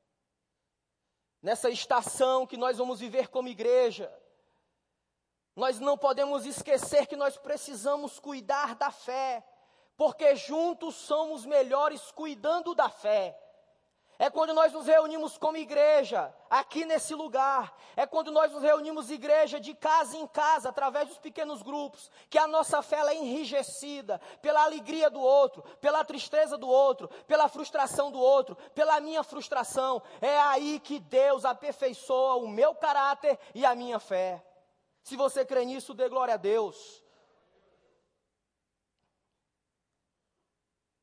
nessa 1.41 1.69
estação 1.69 2.45
que 2.45 2.57
nós 2.57 2.77
vamos 2.77 2.99
viver 2.99 3.29
como 3.29 3.47
igreja, 3.47 4.11
nós 5.55 5.79
não 5.79 5.97
podemos 5.97 6.45
esquecer 6.45 7.05
que 7.05 7.15
nós 7.15 7.37
precisamos 7.37 8.19
cuidar 8.19 8.75
da 8.75 8.91
fé, 8.91 9.43
porque 9.97 10.35
juntos 10.35 10.95
somos 10.95 11.45
melhores 11.45 12.11
cuidando 12.11 12.73
da 12.73 12.89
fé. 12.89 13.37
É 14.21 14.29
quando 14.29 14.53
nós 14.53 14.73
nos 14.73 14.85
reunimos 14.85 15.37
como 15.37 15.55
igreja, 15.55 16.35
aqui 16.49 16.83
nesse 16.83 17.15
lugar. 17.15 17.73
É 17.95 18.05
quando 18.05 18.33
nós 18.33 18.51
nos 18.51 18.61
reunimos 18.61 19.09
igreja 19.09 19.61
de 19.61 19.73
casa 19.73 20.17
em 20.17 20.27
casa, 20.27 20.67
através 20.67 21.07
dos 21.07 21.17
pequenos 21.17 21.61
grupos, 21.61 22.11
que 22.29 22.37
a 22.37 22.45
nossa 22.45 22.81
fé 22.81 22.99
é 22.99 23.15
enrijecida 23.15 24.19
pela 24.41 24.65
alegria 24.65 25.09
do 25.09 25.21
outro, 25.21 25.63
pela 25.79 26.03
tristeza 26.03 26.57
do 26.57 26.67
outro, 26.67 27.07
pela 27.25 27.47
frustração 27.47 28.11
do 28.11 28.19
outro, 28.19 28.57
pela 28.75 28.99
minha 28.99 29.23
frustração. 29.23 30.01
É 30.19 30.37
aí 30.37 30.81
que 30.81 30.99
Deus 30.99 31.45
aperfeiçoa 31.45 32.35
o 32.35 32.47
meu 32.49 32.75
caráter 32.75 33.39
e 33.55 33.65
a 33.65 33.73
minha 33.73 33.99
fé. 33.99 34.45
Se 35.01 35.15
você 35.15 35.45
crê 35.45 35.63
nisso, 35.63 35.93
dê 35.93 36.09
glória 36.09 36.33
a 36.33 36.37
Deus. 36.37 37.01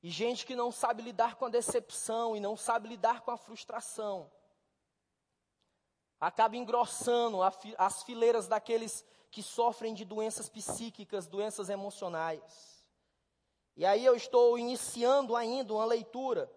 E 0.06 0.10
gente 0.12 0.46
que 0.46 0.54
não 0.54 0.70
sabe 0.70 1.02
lidar 1.02 1.34
com 1.34 1.46
a 1.46 1.48
decepção 1.48 2.36
e 2.36 2.38
não 2.38 2.56
sabe 2.56 2.86
lidar 2.86 3.22
com 3.22 3.32
a 3.32 3.36
frustração, 3.36 4.30
acaba 6.20 6.56
engrossando 6.56 7.40
as 7.42 8.04
fileiras 8.04 8.46
daqueles 8.46 9.04
que 9.32 9.42
sofrem 9.42 9.92
de 9.92 10.04
doenças 10.04 10.48
psíquicas, 10.48 11.26
doenças 11.26 11.68
emocionais. 11.68 12.86
E 13.76 13.84
aí 13.84 14.04
eu 14.04 14.14
estou 14.14 14.56
iniciando 14.56 15.34
ainda 15.34 15.74
uma 15.74 15.84
leitura 15.84 16.48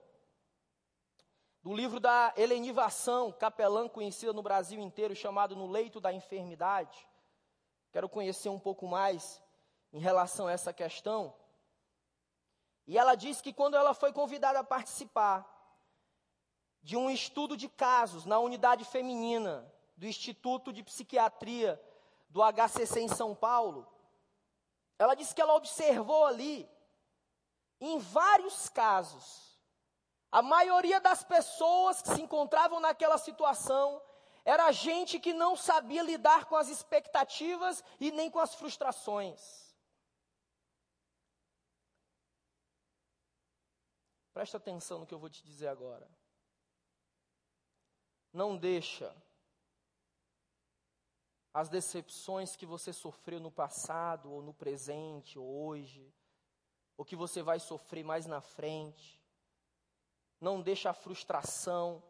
do 1.63 1.74
livro 1.74 2.00
da 2.00 2.32
Helenivação, 2.38 3.32
capelã 3.32 3.89
conhecida 3.89 4.32
no 4.32 4.44
Brasil 4.44 4.79
inteiro, 4.79 5.16
chamado 5.16 5.55
No 5.55 5.66
Leito 5.66 6.00
da 6.00 6.14
Enfermidade. 6.14 7.07
Quero 7.92 8.07
conhecer 8.07 8.50
um 8.50 8.59
pouco 8.59 8.88
mais 8.88 9.42
em 9.92 10.00
relação 10.00 10.46
a 10.46 10.51
essa 10.51 10.72
questão. 10.72 11.33
E 12.90 12.98
ela 12.98 13.14
diz 13.14 13.40
que 13.40 13.54
quando 13.54 13.78
ela 13.78 13.94
foi 13.94 14.12
convidada 14.12 14.58
a 14.58 14.64
participar 14.64 15.48
de 16.82 16.98
um 16.98 17.08
estudo 17.08 17.56
de 17.56 17.70
casos 17.70 18.25
na 18.25 18.40
unidade 18.40 18.84
feminina 18.84 19.72
do 19.96 20.08
Instituto 20.08 20.74
de 20.74 20.82
Psiquiatria 20.82 21.80
do 22.30 22.42
HCC 22.42 23.02
em 23.02 23.08
São 23.08 23.36
Paulo, 23.36 23.88
ela 24.98 25.14
disse 25.14 25.36
que 25.36 25.42
ela 25.42 25.54
observou 25.54 26.25
ali, 26.25 26.68
em 27.80 28.00
vários 28.00 28.70
casos, 28.70 29.60
a 30.32 30.42
maioria 30.42 31.00
das 31.00 31.24
pessoas 31.24 32.02
que 32.02 32.16
se 32.16 32.22
encontravam 32.24 32.80
naquela 32.80 33.20
situação 33.20 34.02
era 34.44 34.72
gente 34.72 35.20
que 35.20 35.32
não 35.32 35.56
sabia 35.56 36.02
lidar 36.02 36.46
com 36.46 36.56
as 36.56 36.70
expectativas 36.70 37.84
e 38.00 38.10
nem 38.10 38.32
com 38.32 38.40
as 38.40 38.56
frustrações. 38.56 39.69
Presta 44.40 44.56
atenção 44.56 45.00
no 45.00 45.06
que 45.06 45.14
eu 45.14 45.20
vou 45.20 45.30
te 45.30 45.44
dizer 45.44 45.68
agora. 45.68 46.10
Não 48.32 48.56
deixa 48.56 49.14
as 51.54 51.68
decepções 51.68 52.56
que 52.56 52.66
você 52.66 52.94
sofreu 52.94 53.42
no 53.42 53.52
passado, 53.52 54.32
ou 54.32 54.42
no 54.42 54.54
presente, 54.54 55.38
ou 55.38 55.46
hoje, 55.46 56.16
ou 56.96 57.04
que 57.04 57.18
você 57.18 57.42
vai 57.42 57.60
sofrer 57.60 58.02
mais 58.06 58.25
na 58.25 58.40
frente. 58.40 59.22
Não 60.40 60.62
deixa 60.62 60.90
a 60.90 60.94
frustração 60.94 62.02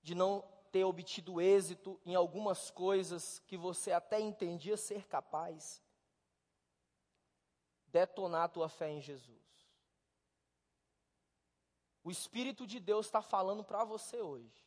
de 0.00 0.14
não 0.14 0.48
ter 0.70 0.84
obtido 0.84 1.40
êxito 1.40 2.00
em 2.06 2.14
algumas 2.14 2.70
coisas 2.70 3.40
que 3.40 3.56
você 3.56 3.90
até 3.90 4.20
entendia 4.20 4.76
ser 4.76 5.04
capaz. 5.08 5.82
Detonar 7.88 8.44
a 8.44 8.48
tua 8.48 8.68
fé 8.68 8.88
em 8.88 9.00
Jesus. 9.00 9.49
O 12.02 12.10
Espírito 12.10 12.66
de 12.66 12.80
Deus 12.80 13.06
está 13.06 13.20
falando 13.20 13.62
para 13.62 13.84
você 13.84 14.20
hoje. 14.20 14.64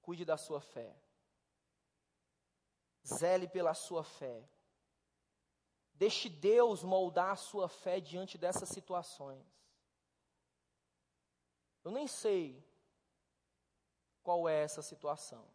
Cuide 0.00 0.24
da 0.24 0.36
sua 0.36 0.60
fé. 0.60 0.94
Zele 3.06 3.48
pela 3.48 3.74
sua 3.74 4.04
fé. 4.04 4.48
Deixe 5.94 6.28
Deus 6.28 6.82
moldar 6.82 7.32
a 7.32 7.36
sua 7.36 7.68
fé 7.68 8.00
diante 8.00 8.36
dessas 8.36 8.68
situações. 8.68 9.46
Eu 11.84 11.90
nem 11.90 12.06
sei 12.06 12.64
qual 14.22 14.48
é 14.48 14.62
essa 14.62 14.82
situação. 14.82 15.46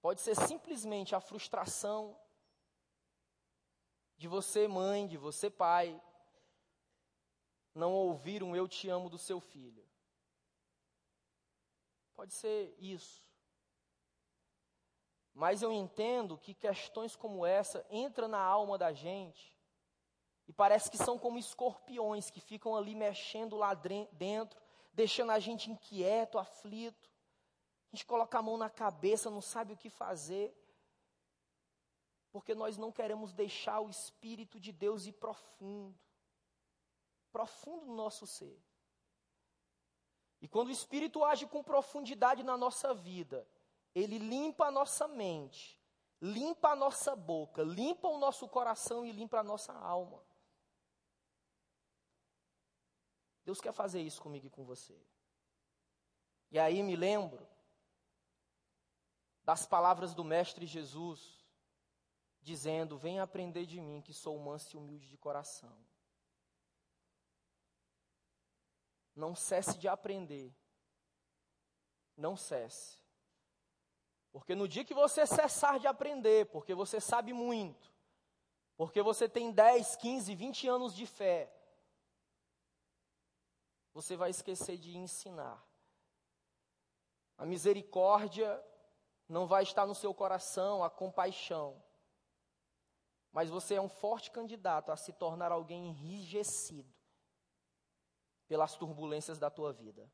Pode 0.00 0.20
ser 0.20 0.34
simplesmente 0.34 1.14
a 1.14 1.20
frustração 1.20 2.18
de 4.20 4.28
você, 4.28 4.68
mãe, 4.68 5.06
de 5.06 5.16
você, 5.16 5.48
pai, 5.48 5.98
não 7.74 7.90
ouvir 7.90 8.42
um 8.42 8.54
eu 8.54 8.68
te 8.68 8.86
amo 8.86 9.08
do 9.08 9.16
seu 9.16 9.40
filho. 9.40 9.82
Pode 12.14 12.34
ser 12.34 12.76
isso. 12.78 13.24
Mas 15.32 15.62
eu 15.62 15.72
entendo 15.72 16.36
que 16.36 16.52
questões 16.52 17.16
como 17.16 17.46
essa 17.46 17.82
entram 17.88 18.28
na 18.28 18.38
alma 18.38 18.76
da 18.76 18.92
gente 18.92 19.56
e 20.46 20.52
parece 20.52 20.90
que 20.90 20.98
são 20.98 21.18
como 21.18 21.38
escorpiões 21.38 22.28
que 22.28 22.42
ficam 22.42 22.76
ali 22.76 22.94
mexendo 22.94 23.56
lá 23.56 23.72
dentro, 23.72 24.60
deixando 24.92 25.32
a 25.32 25.38
gente 25.38 25.70
inquieto, 25.70 26.36
aflito. 26.36 27.10
A 27.90 27.96
gente 27.96 28.04
coloca 28.04 28.38
a 28.38 28.42
mão 28.42 28.58
na 28.58 28.68
cabeça, 28.68 29.30
não 29.30 29.40
sabe 29.40 29.72
o 29.72 29.78
que 29.78 29.88
fazer 29.88 30.54
porque 32.30 32.54
nós 32.54 32.76
não 32.76 32.92
queremos 32.92 33.32
deixar 33.32 33.80
o 33.80 33.90
Espírito 33.90 34.58
de 34.60 34.72
Deus 34.72 35.06
ir 35.06 35.12
profundo 35.12 35.98
profundo 37.30 37.86
no 37.86 37.94
nosso 37.94 38.26
ser. 38.26 38.60
E 40.40 40.48
quando 40.48 40.68
o 40.68 40.72
Espírito 40.72 41.24
age 41.24 41.46
com 41.46 41.62
profundidade 41.62 42.42
na 42.42 42.56
nossa 42.56 42.94
vida, 42.94 43.46
ele 43.94 44.18
limpa 44.18 44.66
a 44.66 44.70
nossa 44.70 45.06
mente, 45.06 45.78
limpa 46.20 46.70
a 46.70 46.76
nossa 46.76 47.14
boca, 47.14 47.62
limpa 47.62 48.08
o 48.08 48.18
nosso 48.18 48.48
coração 48.48 49.04
e 49.04 49.12
limpa 49.12 49.40
a 49.40 49.42
nossa 49.42 49.72
alma. 49.72 50.22
Deus 53.44 53.60
quer 53.60 53.72
fazer 53.72 54.00
isso 54.00 54.22
comigo 54.22 54.46
e 54.46 54.50
com 54.50 54.64
você. 54.64 54.98
E 56.50 56.58
aí 56.58 56.82
me 56.82 56.96
lembro 56.96 57.46
das 59.44 59.66
palavras 59.66 60.14
do 60.14 60.24
Mestre 60.24 60.66
Jesus 60.66 61.39
dizendo: 62.40 62.98
Venha 62.98 63.22
aprender 63.22 63.66
de 63.66 63.80
mim, 63.80 64.00
que 64.00 64.12
sou 64.12 64.38
manso 64.38 64.76
e 64.76 64.78
humilde 64.78 65.08
de 65.08 65.16
coração. 65.16 65.76
Não 69.14 69.34
cesse 69.34 69.78
de 69.78 69.88
aprender. 69.88 70.54
Não 72.16 72.36
cesse. 72.36 72.98
Porque 74.32 74.54
no 74.54 74.68
dia 74.68 74.84
que 74.84 74.94
você 74.94 75.26
cessar 75.26 75.78
de 75.78 75.86
aprender, 75.86 76.46
porque 76.46 76.74
você 76.74 77.00
sabe 77.00 77.32
muito, 77.32 77.92
porque 78.76 79.02
você 79.02 79.28
tem 79.28 79.50
10, 79.50 79.96
15, 79.96 80.34
20 80.34 80.68
anos 80.68 80.94
de 80.94 81.04
fé, 81.04 81.52
você 83.92 84.16
vai 84.16 84.30
esquecer 84.30 84.78
de 84.78 84.96
ensinar. 84.96 85.62
A 87.36 87.44
misericórdia 87.44 88.62
não 89.28 89.46
vai 89.46 89.62
estar 89.64 89.86
no 89.86 89.94
seu 89.94 90.14
coração, 90.14 90.84
a 90.84 90.90
compaixão. 90.90 91.82
Mas 93.32 93.48
você 93.48 93.74
é 93.74 93.80
um 93.80 93.88
forte 93.88 94.30
candidato 94.30 94.90
a 94.90 94.96
se 94.96 95.12
tornar 95.12 95.52
alguém 95.52 95.88
enrijecido 95.88 96.92
pelas 98.48 98.76
turbulências 98.76 99.38
da 99.38 99.48
tua 99.48 99.72
vida. 99.72 100.10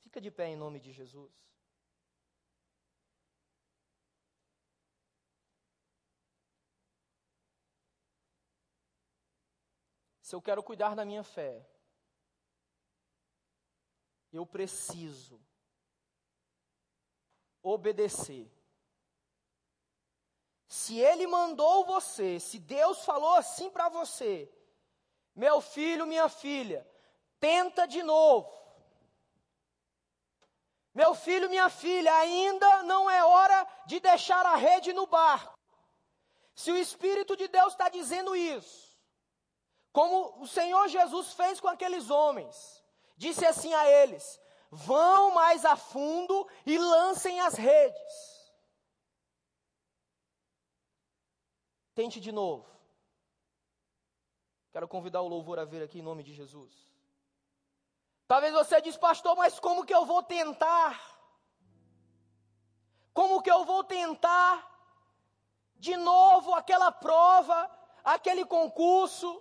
Fica 0.00 0.20
de 0.20 0.30
pé 0.30 0.48
em 0.48 0.56
nome 0.56 0.80
de 0.80 0.92
Jesus. 0.92 1.32
Se 10.20 10.34
eu 10.34 10.42
quero 10.42 10.62
cuidar 10.62 10.96
da 10.96 11.04
minha 11.04 11.22
fé, 11.22 11.68
eu 14.32 14.46
preciso 14.46 15.38
obedecer. 17.62 18.50
Se 20.72 20.98
Ele 20.98 21.26
mandou 21.26 21.84
você, 21.84 22.40
se 22.40 22.58
Deus 22.58 23.04
falou 23.04 23.34
assim 23.34 23.68
para 23.68 23.90
você, 23.90 24.50
meu 25.36 25.60
filho, 25.60 26.06
minha 26.06 26.30
filha, 26.30 26.88
tenta 27.38 27.86
de 27.86 28.02
novo. 28.02 28.50
Meu 30.94 31.14
filho, 31.14 31.50
minha 31.50 31.68
filha, 31.68 32.10
ainda 32.14 32.84
não 32.84 33.10
é 33.10 33.22
hora 33.22 33.68
de 33.84 34.00
deixar 34.00 34.46
a 34.46 34.56
rede 34.56 34.94
no 34.94 35.06
barco. 35.06 35.52
Se 36.54 36.72
o 36.72 36.78
Espírito 36.78 37.36
de 37.36 37.48
Deus 37.48 37.74
está 37.74 37.90
dizendo 37.90 38.34
isso, 38.34 38.98
como 39.92 40.40
o 40.40 40.46
Senhor 40.46 40.88
Jesus 40.88 41.34
fez 41.34 41.60
com 41.60 41.68
aqueles 41.68 42.08
homens, 42.08 42.82
disse 43.18 43.44
assim 43.44 43.74
a 43.74 43.86
eles: 43.86 44.40
vão 44.70 45.32
mais 45.32 45.66
a 45.66 45.76
fundo 45.76 46.48
e 46.64 46.78
lancem 46.78 47.40
as 47.40 47.56
redes. 47.56 48.31
Tente 52.02 52.20
de 52.20 52.32
novo. 52.32 52.66
Quero 54.72 54.88
convidar 54.88 55.20
o 55.22 55.28
louvor 55.28 55.60
a 55.60 55.64
vir 55.64 55.80
aqui 55.84 56.00
em 56.00 56.02
nome 56.02 56.24
de 56.24 56.34
Jesus. 56.34 56.72
Talvez 58.26 58.52
você 58.52 58.80
diz, 58.80 58.96
pastor, 58.96 59.36
mas 59.36 59.60
como 59.60 59.84
que 59.86 59.94
eu 59.94 60.04
vou 60.04 60.20
tentar? 60.20 61.00
Como 63.14 63.40
que 63.40 63.52
eu 63.52 63.64
vou 63.64 63.84
tentar 63.84 64.52
de 65.76 65.96
novo 65.96 66.52
aquela 66.56 66.90
prova, 66.90 67.70
aquele 68.02 68.44
concurso? 68.44 69.40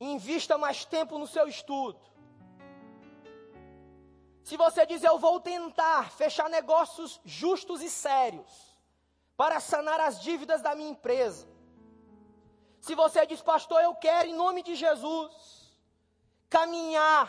Invista 0.00 0.58
mais 0.58 0.84
tempo 0.84 1.16
no 1.16 1.28
seu 1.28 1.46
estudo. 1.46 2.04
Se 4.42 4.56
você 4.56 4.84
diz, 4.84 5.04
eu 5.04 5.16
vou 5.16 5.38
tentar 5.38 6.10
fechar 6.10 6.50
negócios 6.50 7.20
justos 7.24 7.82
e 7.82 7.88
sérios, 7.88 8.67
para 9.40 9.60
sanar 9.60 10.00
as 10.00 10.20
dívidas 10.20 10.60
da 10.60 10.74
minha 10.74 10.90
empresa. 10.90 11.46
Se 12.80 12.94
você 13.02 13.24
diz, 13.24 13.40
pastor, 13.40 13.80
eu 13.80 13.94
quero, 13.94 14.28
em 14.28 14.34
nome 14.34 14.64
de 14.68 14.74
Jesus, 14.74 15.32
caminhar 16.50 17.26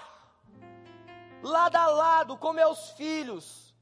lado 1.43 1.76
a 1.76 1.86
lado 1.86 2.36
com 2.36 2.52
meus 2.52 2.89
filhos, 3.00 3.76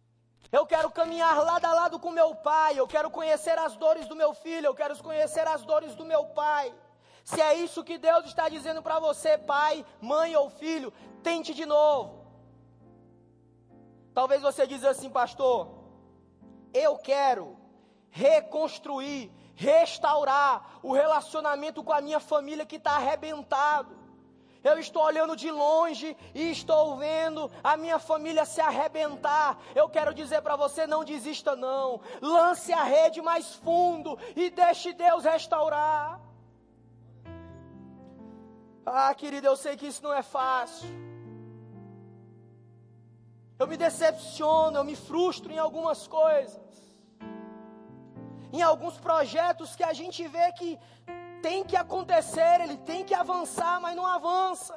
eu 0.51 0.65
quero 0.65 0.89
caminhar 0.91 1.37
lado 1.49 1.65
a 1.65 1.73
lado 1.73 1.99
com 1.99 2.11
meu 2.11 2.35
pai, 2.35 2.77
eu 2.77 2.87
quero 2.87 3.09
conhecer 3.09 3.57
as 3.57 3.77
dores 3.77 4.07
do 4.07 4.15
meu 4.15 4.33
filho, 4.33 4.65
eu 4.67 4.75
quero 4.75 5.01
conhecer 5.01 5.47
as 5.47 5.63
dores 5.63 5.95
do 5.95 6.03
meu 6.03 6.25
pai. 6.41 6.75
Se 7.23 7.39
é 7.41 7.53
isso 7.55 7.83
que 7.83 7.97
Deus 7.97 8.25
está 8.25 8.49
dizendo 8.49 8.81
para 8.81 8.99
você, 8.99 9.37
pai, 9.37 9.85
mãe 10.01 10.35
ou 10.35 10.49
filho, 10.49 10.91
tente 11.23 11.53
de 11.53 11.65
novo. 11.65 12.25
Talvez 14.13 14.41
você 14.41 14.67
diz 14.67 14.83
assim, 14.83 15.09
pastor, 15.09 15.69
eu 16.73 16.97
quero 16.97 17.66
reconstruir, 18.17 19.31
restaurar 19.55 20.79
o 20.81 20.91
relacionamento 20.91 21.83
com 21.83 21.93
a 21.93 22.01
minha 22.01 22.19
família 22.19 22.65
que 22.65 22.77
está 22.77 22.93
arrebentado. 22.95 23.95
Eu 24.63 24.79
estou 24.79 25.03
olhando 25.03 25.35
de 25.35 25.49
longe 25.51 26.17
e 26.33 26.51
estou 26.51 26.97
vendo 26.97 27.49
a 27.63 27.77
minha 27.77 27.99
família 27.99 28.43
se 28.43 28.59
arrebentar. 28.59 29.57
Eu 29.75 29.87
quero 29.87 30.13
dizer 30.13 30.41
para 30.41 30.55
você: 30.55 30.87
não 30.87 31.03
desista, 31.05 31.55
não. 31.55 32.01
Lance 32.21 32.73
a 32.73 32.83
rede 32.83 33.21
mais 33.21 33.53
fundo 33.55 34.17
e 34.35 34.49
deixe 34.49 34.93
Deus 34.93 35.23
restaurar. 35.23 36.19
Ah, 38.85 39.13
querido, 39.13 39.45
eu 39.47 39.55
sei 39.55 39.77
que 39.77 39.87
isso 39.87 40.03
não 40.03 40.13
é 40.13 40.23
fácil. 40.23 40.89
Eu 43.59 43.67
me 43.67 43.77
decepciono, 43.77 44.77
eu 44.77 44.83
me 44.83 44.95
frustro 44.95 45.51
em 45.51 45.57
algumas 45.57 46.07
coisas 46.07 46.86
em 48.57 48.61
alguns 48.61 48.97
projetos 48.97 49.75
que 49.75 49.83
a 49.83 49.93
gente 49.93 50.27
vê 50.27 50.51
que 50.53 50.79
tem 51.41 51.63
que 51.63 51.75
acontecer, 51.75 52.61
ele 52.61 52.77
tem 52.77 53.03
que 53.05 53.13
avançar, 53.13 53.79
mas 53.79 53.95
não 53.95 54.05
avança. 54.05 54.73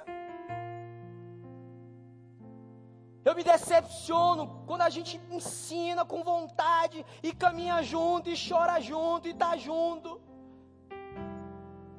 Eu 3.25 3.35
me 3.35 3.43
decepciono 3.43 4.65
quando 4.67 4.83
a 4.83 4.91
gente 4.91 5.21
ensina 5.31 6.05
com 6.05 6.23
vontade 6.23 7.05
e 7.23 7.33
caminha 7.33 7.83
junto 7.83 8.29
e 8.31 8.49
chora 8.49 8.81
junto 8.81 9.29
e 9.29 9.33
está 9.33 9.57
junto. 9.57 10.21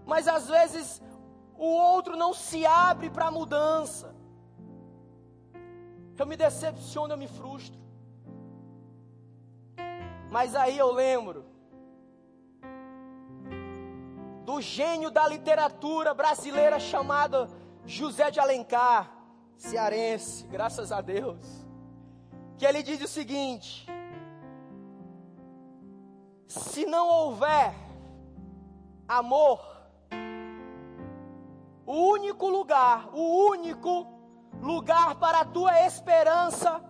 Mas 0.05 0.27
às 0.27 0.47
vezes 0.47 1.01
o 1.55 1.65
outro 1.65 2.15
não 2.15 2.33
se 2.33 2.65
abre 2.65 3.09
para 3.09 3.27
a 3.27 3.31
mudança. 3.31 4.15
Eu 6.17 6.25
me 6.25 6.37
decepciono, 6.37 7.13
eu 7.13 7.17
me 7.17 7.27
frustro. 7.27 7.79
Mas 10.29 10.55
aí 10.55 10.77
eu 10.77 10.91
lembro 10.91 11.50
do 14.51 14.59
gênio 14.59 15.09
da 15.09 15.25
literatura 15.29 16.13
brasileira 16.13 16.77
chamado 16.77 17.47
José 17.85 18.29
de 18.29 18.37
Alencar, 18.37 19.09
cearense, 19.55 20.45
graças 20.47 20.91
a 20.91 20.99
Deus, 20.99 21.39
que 22.57 22.65
ele 22.65 22.83
diz 22.83 23.01
o 23.01 23.07
seguinte: 23.07 23.87
se 26.49 26.85
não 26.85 27.07
houver 27.07 27.73
amor, 29.07 29.61
o 31.85 32.11
único 32.11 32.49
lugar, 32.49 33.07
o 33.13 33.51
único 33.51 34.05
lugar 34.61 35.15
para 35.15 35.39
a 35.39 35.45
tua 35.45 35.85
esperança 35.85 36.83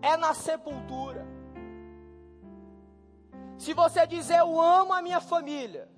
é 0.00 0.16
na 0.16 0.32
sepultura. 0.32 1.26
Se 3.58 3.74
você 3.74 4.06
dizer 4.06 4.38
eu 4.38 4.58
amo 4.58 4.94
a 4.94 5.02
minha 5.02 5.20
família, 5.20 5.91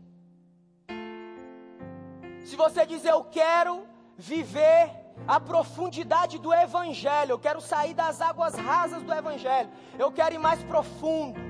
se 2.45 2.57
você 2.57 2.85
dizer 2.85 3.11
eu 3.11 3.25
quero 3.25 3.87
viver 4.17 4.91
a 5.27 5.41
profundidade 5.41 6.39
do 6.39 6.53
Evangelho, 6.53 7.33
eu 7.33 7.39
quero 7.39 7.61
sair 7.61 7.95
das 7.95 8.21
águas 8.21 8.55
rasas 8.55 9.03
do 9.03 9.13
Evangelho, 9.13 9.71
eu 9.99 10.13
quero 10.13 10.35
ir 10.35 10.39
mais 10.39 10.63
profundo, 10.63 11.41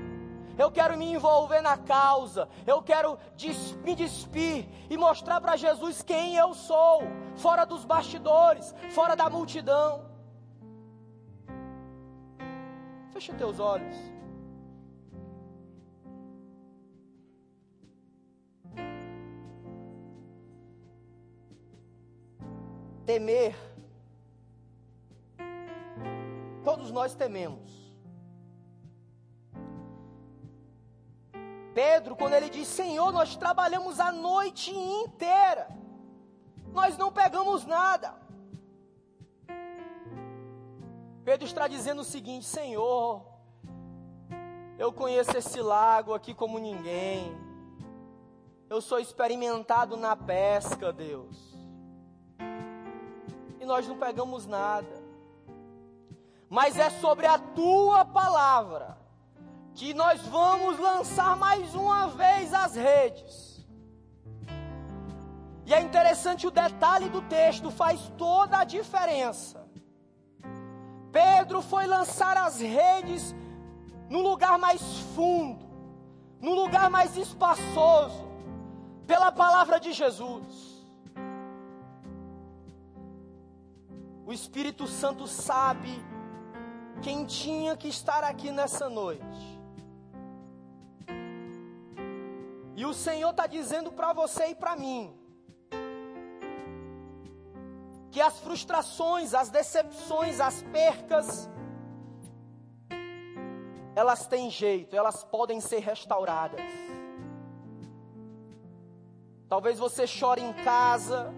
eu 0.57 0.71
quero 0.71 0.97
me 0.97 1.11
envolver 1.11 1.61
na 1.61 1.77
causa, 1.77 2.47
eu 2.65 2.81
quero 2.81 3.19
me 3.83 3.93
despir 3.93 4.67
e 4.89 4.97
mostrar 4.97 5.41
para 5.41 5.57
Jesus 5.57 6.01
quem 6.01 6.35
eu 6.35 6.53
sou, 6.53 7.03
fora 7.35 7.65
dos 7.65 7.83
bastidores, 7.83 8.73
fora 8.91 9.15
da 9.15 9.29
multidão. 9.29 10.05
Fecha 13.11 13.33
teus 13.33 13.59
olhos. 13.59 14.14
Temer. 23.05 23.55
Todos 26.63 26.91
nós 26.91 27.13
tememos. 27.15 27.93
Pedro, 31.73 32.15
quando 32.15 32.33
ele 32.33 32.49
diz: 32.49 32.67
Senhor, 32.67 33.11
nós 33.11 33.35
trabalhamos 33.35 33.99
a 33.99 34.11
noite 34.11 34.71
inteira, 34.71 35.67
nós 36.71 36.97
não 36.97 37.11
pegamos 37.11 37.65
nada. 37.65 38.15
Pedro 41.23 41.45
está 41.45 41.67
dizendo 41.67 42.01
o 42.01 42.05
seguinte: 42.05 42.45
Senhor, 42.45 43.35
Eu 44.77 44.91
conheço 44.91 45.35
esse 45.37 45.61
lago 45.61 46.13
aqui 46.13 46.33
como 46.33 46.59
ninguém. 46.59 47.33
Eu 48.69 48.81
sou 48.81 48.99
experimentado 48.99 49.95
na 49.95 50.17
pesca, 50.17 50.91
Deus. 50.91 51.54
Nós 53.65 53.87
não 53.87 53.97
pegamos 53.97 54.45
nada. 54.45 55.03
Mas 56.49 56.77
é 56.77 56.89
sobre 56.89 57.25
a 57.25 57.37
tua 57.37 58.05
palavra 58.05 58.97
que 59.73 59.93
nós 59.93 60.21
vamos 60.21 60.79
lançar 60.79 61.35
mais 61.35 61.75
uma 61.75 62.07
vez 62.07 62.53
as 62.53 62.75
redes. 62.75 63.65
E 65.65 65.73
é 65.73 65.81
interessante 65.81 66.45
o 66.45 66.51
detalhe 66.51 67.09
do 67.09 67.21
texto, 67.23 67.71
faz 67.71 68.11
toda 68.17 68.59
a 68.59 68.63
diferença. 68.63 69.65
Pedro 71.11 71.61
foi 71.61 71.87
lançar 71.87 72.37
as 72.37 72.59
redes 72.59 73.35
no 74.09 74.19
lugar 74.19 74.59
mais 74.59 74.81
fundo, 75.15 75.65
no 76.39 76.53
lugar 76.53 76.89
mais 76.89 77.17
espaçoso, 77.17 78.25
pela 79.07 79.31
palavra 79.31 79.79
de 79.79 79.91
Jesus. 79.91 80.74
O 84.25 84.33
Espírito 84.33 84.87
Santo 84.87 85.27
sabe 85.27 86.03
quem 87.03 87.25
tinha 87.25 87.77
que 87.77 87.87
estar 87.87 88.23
aqui 88.23 88.51
nessa 88.51 88.89
noite. 88.89 89.59
E 92.75 92.85
o 92.85 92.93
Senhor 92.93 93.29
está 93.29 93.45
dizendo 93.45 93.91
para 93.91 94.13
você 94.13 94.47
e 94.47 94.55
para 94.55 94.75
mim: 94.75 95.15
que 98.09 98.19
as 98.19 98.39
frustrações, 98.39 99.33
as 99.33 99.49
decepções, 99.49 100.39
as 100.39 100.63
percas, 100.63 101.49
elas 103.95 104.25
têm 104.25 104.49
jeito, 104.49 104.95
elas 104.95 105.23
podem 105.23 105.61
ser 105.61 105.79
restauradas. 105.79 106.61
Talvez 109.47 109.77
você 109.77 110.07
chore 110.07 110.41
em 110.41 110.51
casa, 110.63 111.31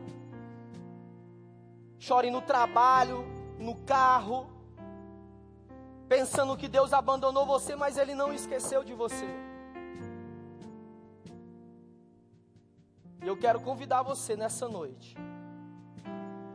chore 1.99 2.29
no 2.29 2.41
trabalho, 2.41 3.25
no 3.59 3.75
carro, 3.75 4.47
pensando 6.07 6.55
que 6.55 6.67
Deus 6.67 6.93
abandonou 6.93 7.45
você, 7.45 7.75
mas 7.75 7.97
Ele 7.97 8.13
não 8.13 8.33
esqueceu 8.33 8.83
de 8.83 8.93
você. 8.93 9.25
E 13.23 13.27
eu 13.27 13.35
quero 13.35 13.59
convidar 13.59 14.03
você 14.03 14.35
nessa 14.35 14.69
noite, 14.69 15.17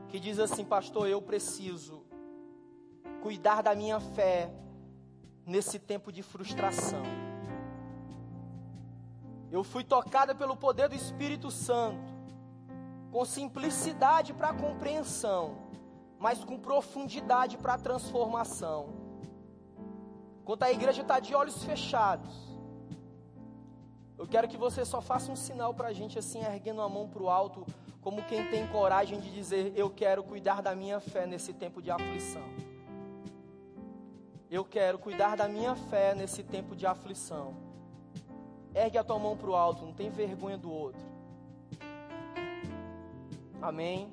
que 0.09 0.19
diz 0.19 0.39
assim, 0.39 0.65
pastor, 0.65 1.09
eu 1.09 1.21
preciso 1.21 2.03
cuidar 3.21 3.63
da 3.63 3.75
minha 3.75 4.01
fé, 4.01 4.51
nesse 5.47 5.79
tempo 5.79 6.13
de 6.13 6.23
frustração. 6.23 7.03
Eu 9.51 9.63
fui 9.63 9.85
tocada 9.85 10.35
pelo 10.35 10.57
poder 10.57 10.89
do 10.89 10.95
Espírito 10.95 11.51
Santo, 11.51 12.12
com 13.13 13.25
simplicidade 13.27 14.33
para 14.33 14.55
compreensão, 14.55 15.59
mas 16.19 16.43
com 16.43 16.59
profundidade 16.59 17.59
para 17.59 17.77
transformação. 17.77 18.89
Enquanto 20.41 20.63
a 20.63 20.73
igreja 20.73 21.03
está 21.03 21.21
de 21.21 21.35
olhos 21.35 21.63
fechados, 21.63 22.35
eu 24.17 24.27
quero 24.27 24.49
que 24.49 24.57
você 24.57 24.85
só 24.85 25.03
faça 25.03 25.31
um 25.31 25.37
sinal 25.37 25.75
para 25.75 25.89
a 25.89 25.93
gente, 25.93 26.19
assim, 26.19 26.41
erguendo 26.41 26.81
a 26.81 26.89
mão 26.89 27.07
para 27.07 27.23
o 27.23 27.29
alto, 27.29 27.67
como 28.01 28.25
quem 28.25 28.49
tem 28.49 28.67
coragem 28.69 29.21
de 29.21 29.31
dizer: 29.31 29.73
Eu 29.77 29.91
quero 29.91 30.25
cuidar 30.25 30.63
da 30.63 30.75
minha 30.75 30.99
fé 30.99 31.27
nesse 31.27 31.53
tempo 31.53 31.83
de 31.83 31.91
aflição. 31.91 32.43
Eu 34.51 34.65
quero 34.65 34.99
cuidar 34.99 35.37
da 35.37 35.49
minha 35.49 35.75
fé 35.75 36.15
nesse 36.15 36.43
tempo 36.43 36.75
de 36.75 36.87
aflição. 36.87 37.55
Ergue 38.75 38.97
a 38.97 39.05
tua 39.05 39.19
mão 39.19 39.37
para 39.37 39.51
o 39.51 39.55
alto, 39.55 39.85
não 39.85 39.93
tem 39.93 40.09
vergonha 40.09 40.57
do 40.57 40.71
outro. 40.71 41.12
Amém, 43.63 44.13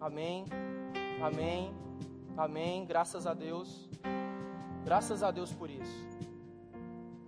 amém, 0.00 0.44
amém, 1.20 1.74
amém. 2.36 2.86
Graças 2.86 3.26
a 3.26 3.34
Deus, 3.34 3.88
graças 4.84 5.24
a 5.24 5.32
Deus 5.32 5.52
por 5.52 5.68
isso. 5.68 6.06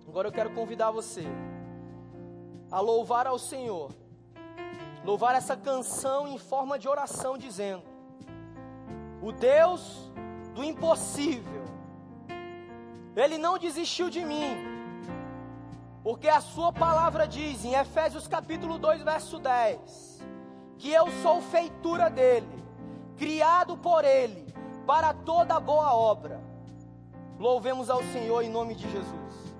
Agora 0.07 0.29
eu 0.29 0.31
quero 0.31 0.51
convidar 0.51 0.89
você 0.89 1.25
a 2.71 2.79
louvar 2.79 3.27
ao 3.27 3.37
Senhor, 3.37 3.91
louvar 5.03 5.35
essa 5.35 5.57
canção 5.57 6.29
em 6.29 6.37
forma 6.37 6.79
de 6.79 6.87
oração, 6.87 7.37
dizendo: 7.37 7.83
O 9.21 9.33
Deus 9.33 10.09
do 10.55 10.63
impossível 10.63 11.65
ele 13.17 13.37
não 13.37 13.57
desistiu 13.57 14.09
de 14.09 14.23
mim. 14.23 14.49
Porque 16.01 16.29
a 16.29 16.39
sua 16.39 16.71
palavra 16.71 17.27
diz 17.27 17.65
em 17.65 17.73
Efésios 17.73 18.29
capítulo 18.29 18.79
2, 18.79 19.03
verso 19.03 19.37
10, 19.37 20.08
que 20.79 20.89
eu 20.91 21.11
sou 21.21 21.41
feitura 21.41 22.09
dele, 22.09 22.47
criado 23.17 23.77
por 23.77 24.03
ele, 24.03 24.51
para 24.87 25.13
toda 25.13 25.59
boa 25.59 25.93
obra. 25.93 26.41
Louvemos 27.37 27.89
ao 27.89 28.01
Senhor 28.05 28.41
em 28.41 28.49
nome 28.49 28.73
de 28.73 28.89
Jesus. 28.89 29.53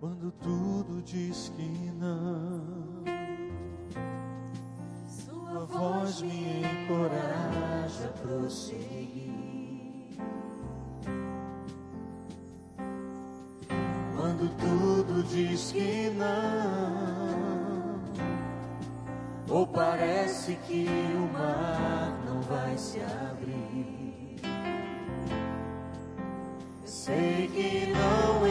Quando 0.00 0.32
tudo 0.32 1.02
diz 1.02 1.52
que 1.54 1.92
não 1.92 3.02
tua 5.52 5.66
voz 5.66 6.22
me 6.22 6.62
encoraja 6.62 8.06
a 8.06 8.18
prosseguir. 8.18 9.31
Quando 14.42 14.56
tudo 14.58 15.22
diz 15.28 15.70
que 15.70 16.10
não, 16.18 18.00
ou 19.48 19.64
parece 19.64 20.56
que 20.66 20.84
o 21.14 21.32
mar 21.32 22.18
não 22.26 22.40
vai 22.40 22.76
se 22.76 22.98
abrir. 23.02 24.40
Sei 26.84 27.48
que 27.54 27.92
não 27.92 28.44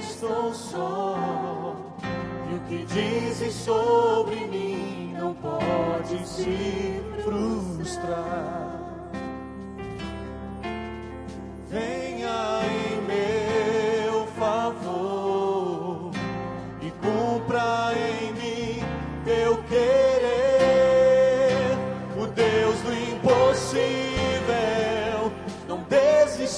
estou 0.00 0.54
só, 0.54 1.76
e 2.50 2.54
o 2.54 2.60
que 2.60 2.86
dizes 2.86 3.52
sobre 3.52 4.46
mim 4.46 5.12
não 5.12 5.34
pode 5.34 6.26
se 6.26 7.02
frustrar. 7.22 8.80
Venha 11.68 12.05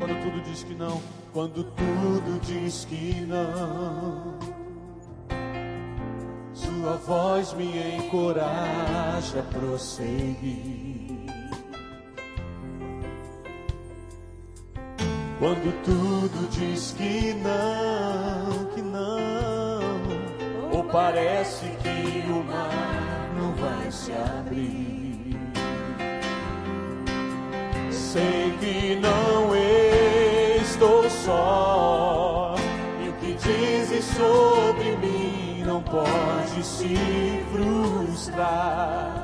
Quando 0.00 0.22
tudo 0.22 0.40
diz 0.42 0.64
que 0.64 0.74
não, 0.74 1.00
quando 1.30 1.62
tudo 1.62 2.40
diz 2.40 2.86
que 2.86 3.20
não 3.20 4.38
sua 6.80 6.96
voz 6.96 7.52
me 7.52 7.96
encoraja 7.96 9.40
a 9.40 9.42
prosseguir. 9.42 11.26
Quando 15.38 15.72
tudo 15.84 16.48
diz 16.50 16.92
que 16.96 17.34
não, 17.34 18.64
que 18.74 18.82
não, 18.82 19.80
ou 20.72 20.84
parece 20.84 21.66
que 21.82 22.30
o 22.30 22.42
mar 22.44 23.30
não 23.36 23.52
vai 23.54 23.90
se 23.90 24.12
abrir. 24.12 25.38
Sei 27.90 28.56
que 28.58 28.96
não 28.96 29.54
estou 29.54 29.89
só, 31.30 32.54
e 33.02 33.08
o 33.08 33.12
que 33.14 33.32
dizes 33.34 34.04
sobre 34.04 34.96
mim 34.96 35.62
não 35.64 35.80
pode 35.82 36.64
se 36.64 36.96
frustrar. 37.52 39.20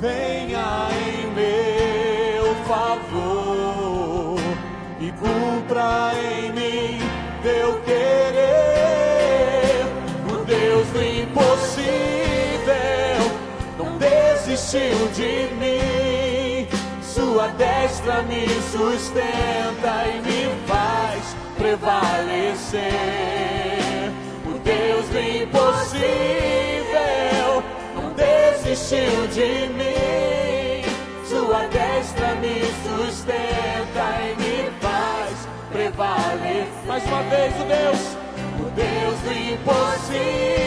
venha 0.00 0.88
em 1.08 1.26
meu 1.34 2.54
favor 2.66 4.38
e 5.00 5.10
cumpra 5.12 6.12
em 6.14 6.52
mim 6.52 7.00
teu 7.42 7.80
querer. 7.80 8.38
O 10.32 10.36
Deus 10.44 10.86
do 10.88 11.02
impossível 11.02 11.88
não 13.76 13.98
desistiu 13.98 15.08
de 15.14 15.48
mim. 15.56 15.97
Sua 17.38 17.46
destra 17.50 18.22
me 18.22 18.48
sustenta 18.48 20.08
e 20.08 20.20
me 20.22 20.50
faz 20.66 21.36
prevalecer. 21.56 22.82
O 24.44 24.58
Deus 24.58 25.06
do 25.06 25.20
impossível 25.20 26.02
não 27.94 28.12
desistiu 28.14 29.28
de 29.28 29.68
mim. 29.72 30.82
Sua 31.24 31.60
destra 31.68 32.34
me 32.34 32.60
sustenta 32.82 34.04
e 34.20 34.34
me 34.34 34.68
faz 34.80 35.46
prevalecer. 35.70 36.66
Mais 36.88 37.04
uma 37.04 37.22
vez, 37.22 37.54
o 37.54 37.64
Deus, 37.66 38.16
o 38.58 38.64
Deus 38.74 39.16
do 39.20 39.32
impossível. 39.32 40.58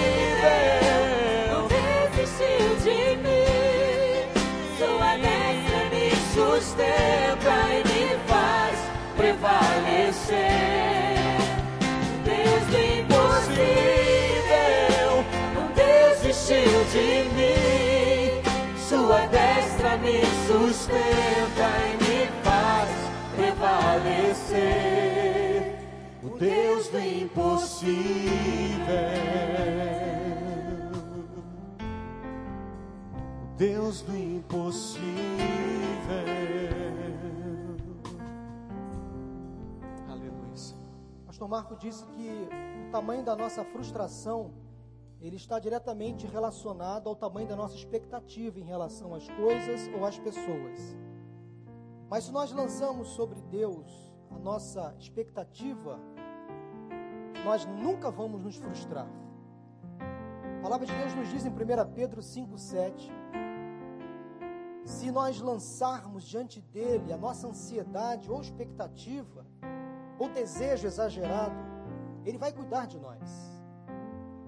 Sustenta 7.01 7.55
e 7.73 7.83
me 7.87 8.05
faz 8.27 8.77
prevalecer. 9.17 10.37
Deus 12.23 12.63
do 12.67 12.77
impossível 12.99 14.45
não 15.55 15.67
desistiu 15.73 16.85
de 16.91 17.07
mim. 17.35 18.41
Sua 18.77 19.21
destra 19.27 19.97
me 19.97 20.21
sustenta 20.47 21.67
e 21.87 21.91
me 22.03 22.19
faz 22.43 22.89
prevalecer. 23.35 24.59
O 26.23 26.29
Deus 26.37 26.87
do 26.89 26.99
impossível. 26.99 27.95
Deus 33.57 34.01
do 34.01 34.17
impossível. 34.17 35.11
Pastor 41.41 41.49
Marco 41.49 41.75
disse 41.75 42.05
que 42.05 42.47
o 42.87 42.91
tamanho 42.91 43.25
da 43.25 43.35
nossa 43.35 43.63
frustração 43.63 44.53
ele 45.19 45.37
está 45.37 45.57
diretamente 45.57 46.27
relacionado 46.27 47.09
ao 47.09 47.15
tamanho 47.15 47.47
da 47.47 47.55
nossa 47.55 47.75
expectativa 47.75 48.59
em 48.59 48.63
relação 48.63 49.15
às 49.15 49.27
coisas 49.27 49.89
ou 49.97 50.05
às 50.05 50.19
pessoas. 50.19 50.95
Mas 52.07 52.25
se 52.25 52.31
nós 52.31 52.51
lançamos 52.51 53.07
sobre 53.07 53.41
Deus 53.49 54.13
a 54.29 54.37
nossa 54.37 54.95
expectativa, 54.99 55.99
nós 57.43 57.65
nunca 57.65 58.11
vamos 58.11 58.39
nos 58.39 58.57
frustrar. 58.57 59.07
A 60.59 60.61
palavra 60.61 60.85
de 60.85 60.93
Deus 60.93 61.15
nos 61.15 61.27
diz 61.29 61.43
em 61.43 61.49
1 61.49 61.55
Pedro 61.95 62.21
5,7: 62.21 63.09
se 64.85 65.09
nós 65.09 65.41
lançarmos 65.41 66.23
diante 66.23 66.61
dele 66.61 67.11
a 67.11 67.17
nossa 67.17 67.47
ansiedade 67.47 68.29
ou 68.29 68.39
expectativa, 68.39 69.43
ou 70.21 70.29
desejo 70.29 70.85
exagerado, 70.85 71.55
ele 72.23 72.37
vai 72.37 72.51
cuidar 72.51 72.85
de 72.85 72.99
nós. 72.99 73.27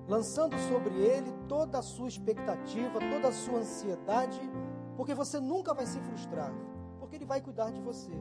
Lançando 0.07 0.55
sobre 0.69 0.93
ele 0.93 1.33
toda 1.47 1.79
a 1.79 1.81
sua 1.81 2.07
expectativa, 2.07 2.99
toda 2.99 3.29
a 3.29 3.31
sua 3.31 3.59
ansiedade, 3.59 4.39
porque 4.95 5.15
você 5.15 5.39
nunca 5.39 5.73
vai 5.73 5.87
se 5.87 5.99
frustrar, 6.01 6.53
porque 6.99 7.15
ele 7.15 7.25
vai 7.25 7.41
cuidar 7.41 7.71
de 7.71 7.81
você. 7.81 8.11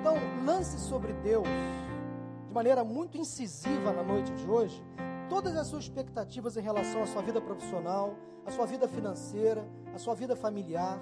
Então, 0.00 0.14
lance 0.46 0.78
sobre 0.78 1.12
Deus, 1.12 1.46
de 2.46 2.54
maneira 2.54 2.82
muito 2.82 3.18
incisiva 3.18 3.92
na 3.92 4.02
noite 4.02 4.32
de 4.32 4.50
hoje, 4.50 4.82
todas 5.28 5.54
as 5.54 5.66
suas 5.66 5.84
expectativas 5.84 6.56
em 6.56 6.62
relação 6.62 7.02
à 7.02 7.06
sua 7.06 7.20
vida 7.20 7.42
profissional, 7.42 8.14
à 8.46 8.50
sua 8.50 8.64
vida 8.64 8.88
financeira, 8.88 9.62
à 9.94 9.98
sua 9.98 10.14
vida 10.14 10.34
familiar, 10.34 10.98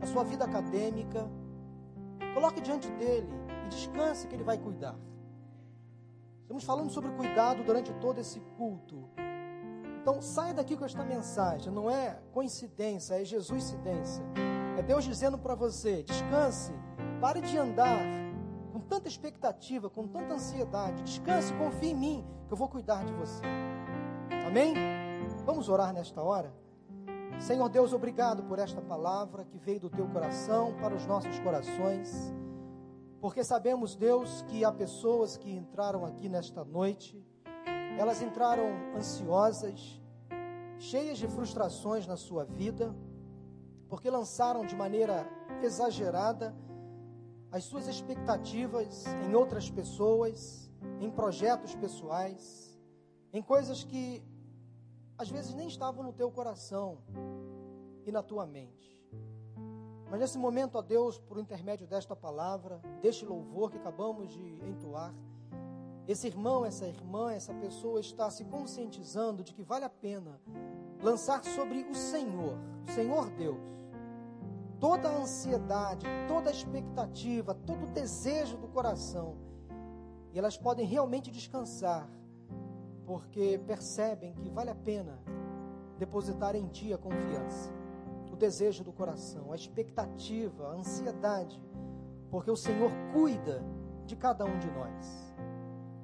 à 0.00 0.06
sua 0.06 0.24
vida 0.24 0.44
acadêmica. 0.44 1.30
Coloque 2.34 2.60
diante 2.60 2.90
dele 2.90 3.41
descanse 3.74 4.26
que 4.26 4.34
ele 4.34 4.44
vai 4.44 4.58
cuidar. 4.58 4.96
Estamos 6.42 6.64
falando 6.64 6.90
sobre 6.90 7.10
cuidado 7.12 7.64
durante 7.64 7.92
todo 7.94 8.18
esse 8.18 8.40
culto. 8.56 9.08
Então, 10.00 10.20
saia 10.20 10.52
daqui 10.52 10.76
com 10.76 10.84
esta 10.84 11.04
mensagem. 11.04 11.72
Não 11.72 11.90
é 11.90 12.18
coincidência, 12.32 13.20
é 13.20 13.24
Jesuscidência. 13.24 14.24
É 14.78 14.82
Deus 14.82 15.04
dizendo 15.04 15.38
para 15.38 15.54
você: 15.54 16.02
descanse, 16.02 16.72
pare 17.20 17.40
de 17.40 17.56
andar 17.56 18.00
com 18.72 18.80
tanta 18.80 19.08
expectativa, 19.08 19.88
com 19.88 20.06
tanta 20.06 20.34
ansiedade. 20.34 21.02
Descanse, 21.02 21.54
confie 21.54 21.90
em 21.90 21.94
mim, 21.94 22.26
que 22.46 22.52
eu 22.52 22.56
vou 22.56 22.68
cuidar 22.68 23.04
de 23.04 23.12
você. 23.12 23.42
Amém? 24.46 24.74
Vamos 25.44 25.68
orar 25.68 25.92
nesta 25.92 26.20
hora? 26.22 26.52
Senhor 27.38 27.68
Deus, 27.68 27.92
obrigado 27.92 28.42
por 28.44 28.58
esta 28.58 28.80
palavra 28.80 29.44
que 29.44 29.58
veio 29.58 29.80
do 29.80 29.90
teu 29.90 30.06
coração 30.08 30.74
para 30.80 30.94
os 30.94 31.06
nossos 31.06 31.38
corações. 31.40 32.32
Porque 33.22 33.44
sabemos, 33.44 33.94
Deus, 33.94 34.42
que 34.48 34.64
há 34.64 34.72
pessoas 34.72 35.36
que 35.36 35.48
entraram 35.48 36.04
aqui 36.04 36.28
nesta 36.28 36.64
noite, 36.64 37.24
elas 37.96 38.20
entraram 38.20 38.64
ansiosas, 38.96 40.02
cheias 40.76 41.18
de 41.18 41.28
frustrações 41.28 42.04
na 42.04 42.16
sua 42.16 42.44
vida, 42.44 42.92
porque 43.88 44.10
lançaram 44.10 44.66
de 44.66 44.74
maneira 44.74 45.24
exagerada 45.62 46.52
as 47.52 47.62
suas 47.62 47.86
expectativas 47.86 49.04
em 49.24 49.36
outras 49.36 49.70
pessoas, 49.70 50.68
em 51.00 51.08
projetos 51.08 51.76
pessoais, 51.76 52.76
em 53.32 53.40
coisas 53.40 53.84
que 53.84 54.20
às 55.16 55.30
vezes 55.30 55.54
nem 55.54 55.68
estavam 55.68 56.02
no 56.02 56.12
teu 56.12 56.28
coração 56.28 56.98
e 58.04 58.10
na 58.10 58.20
tua 58.20 58.44
mente. 58.48 59.00
Mas 60.12 60.20
nesse 60.20 60.36
momento, 60.36 60.76
ó 60.76 60.82
Deus, 60.82 61.18
por 61.18 61.38
intermédio 61.38 61.86
desta 61.86 62.14
palavra, 62.14 62.82
deste 63.00 63.24
louvor 63.24 63.70
que 63.70 63.78
acabamos 63.78 64.28
de 64.28 64.58
entoar, 64.68 65.10
esse 66.06 66.26
irmão, 66.26 66.66
essa 66.66 66.86
irmã, 66.86 67.32
essa 67.32 67.54
pessoa 67.54 67.98
está 67.98 68.30
se 68.30 68.44
conscientizando 68.44 69.42
de 69.42 69.54
que 69.54 69.62
vale 69.62 69.86
a 69.86 69.88
pena 69.88 70.38
lançar 71.02 71.42
sobre 71.42 71.84
o 71.84 71.94
Senhor, 71.94 72.58
o 72.86 72.92
Senhor 72.92 73.30
Deus, 73.30 73.56
toda 74.78 75.08
a 75.08 75.16
ansiedade, 75.16 76.04
toda 76.28 76.50
a 76.50 76.52
expectativa, 76.52 77.54
todo 77.54 77.84
o 77.84 77.92
desejo 77.92 78.58
do 78.58 78.68
coração. 78.68 79.38
E 80.30 80.38
elas 80.38 80.58
podem 80.58 80.84
realmente 80.84 81.30
descansar, 81.30 82.06
porque 83.06 83.58
percebem 83.66 84.34
que 84.34 84.50
vale 84.50 84.68
a 84.68 84.74
pena 84.74 85.18
depositar 85.96 86.54
em 86.54 86.68
Ti 86.68 86.92
a 86.92 86.98
confiança 86.98 87.81
desejo 88.42 88.82
do 88.82 88.92
coração, 88.92 89.52
a 89.52 89.54
expectativa, 89.54 90.66
a 90.66 90.72
ansiedade, 90.72 91.62
porque 92.28 92.50
o 92.50 92.56
Senhor 92.56 92.90
cuida 93.12 93.62
de 94.04 94.16
cada 94.16 94.44
um 94.44 94.58
de 94.58 94.68
nós. 94.72 95.32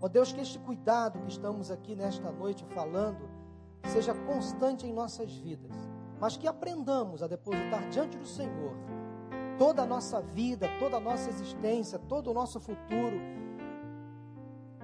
Ó 0.01 0.07
Deus, 0.07 0.33
que 0.33 0.41
este 0.41 0.57
cuidado 0.61 1.19
que 1.19 1.31
estamos 1.31 1.69
aqui 1.69 1.97
nesta 1.97 2.31
noite 2.31 2.65
falando 2.67 3.29
seja 3.89 4.15
constante 4.15 4.87
em 4.87 4.93
nossas 4.93 5.33
vidas, 5.33 5.75
mas 6.21 6.37
que 6.37 6.47
aprendamos 6.47 7.25
a 7.25 7.27
depositar 7.27 7.89
diante 7.89 8.17
do 8.17 8.27
Senhor 8.27 8.77
toda 9.59 9.83
a 9.83 9.87
nossa 9.87 10.21
vida, 10.21 10.69
toda 10.79 10.99
a 10.99 11.01
nossa 11.01 11.29
existência, 11.31 11.99
todo 11.99 12.31
o 12.31 12.35
nosso 12.35 12.61
futuro. 12.61 13.19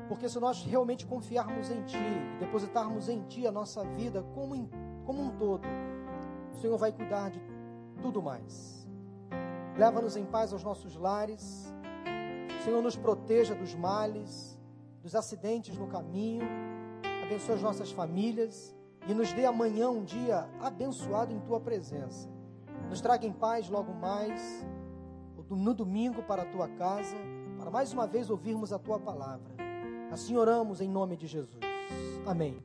Porque 0.08 0.28
se 0.28 0.40
nós 0.40 0.64
realmente 0.64 1.06
confiarmos 1.06 1.70
em 1.70 1.84
Ti, 1.84 1.98
depositarmos 2.40 3.08
em 3.08 3.22
Ti 3.22 3.46
a 3.46 3.52
nossa 3.52 3.84
vida 3.84 4.24
como, 4.34 4.56
em, 4.56 4.68
como 5.06 5.22
um 5.22 5.30
todo, 5.36 5.62
o 6.54 6.60
Senhor 6.60 6.78
vai 6.78 6.92
cuidar 6.92 7.30
de 7.30 7.40
tudo 8.00 8.22
mais. 8.22 8.88
Leva-nos 9.76 10.16
em 10.16 10.24
paz 10.24 10.52
aos 10.52 10.62
nossos 10.62 10.96
lares. 10.96 11.72
Senhor, 12.64 12.80
nos 12.80 12.96
proteja 12.96 13.54
dos 13.54 13.74
males, 13.74 14.58
dos 15.02 15.14
acidentes 15.14 15.76
no 15.76 15.86
caminho. 15.86 16.46
Abençoe 17.22 17.56
as 17.56 17.62
nossas 17.62 17.90
famílias 17.90 18.74
e 19.06 19.12
nos 19.12 19.32
dê 19.32 19.44
amanhã 19.44 19.90
um 19.90 20.04
dia 20.04 20.48
abençoado 20.60 21.32
em 21.32 21.40
tua 21.40 21.60
presença. 21.60 22.28
Nos 22.88 23.00
traga 23.00 23.26
em 23.26 23.32
paz 23.32 23.68
logo 23.68 23.92
mais, 23.92 24.64
no 25.50 25.74
domingo 25.74 26.22
para 26.22 26.42
a 26.42 26.46
tua 26.46 26.68
casa, 26.68 27.16
para 27.58 27.70
mais 27.70 27.92
uma 27.92 28.06
vez 28.06 28.30
ouvirmos 28.30 28.72
a 28.72 28.78
tua 28.78 28.98
palavra. 28.98 29.52
Assim 30.10 30.36
oramos 30.36 30.80
em 30.80 30.88
nome 30.88 31.16
de 31.16 31.26
Jesus. 31.26 31.60
Amém. 32.26 32.62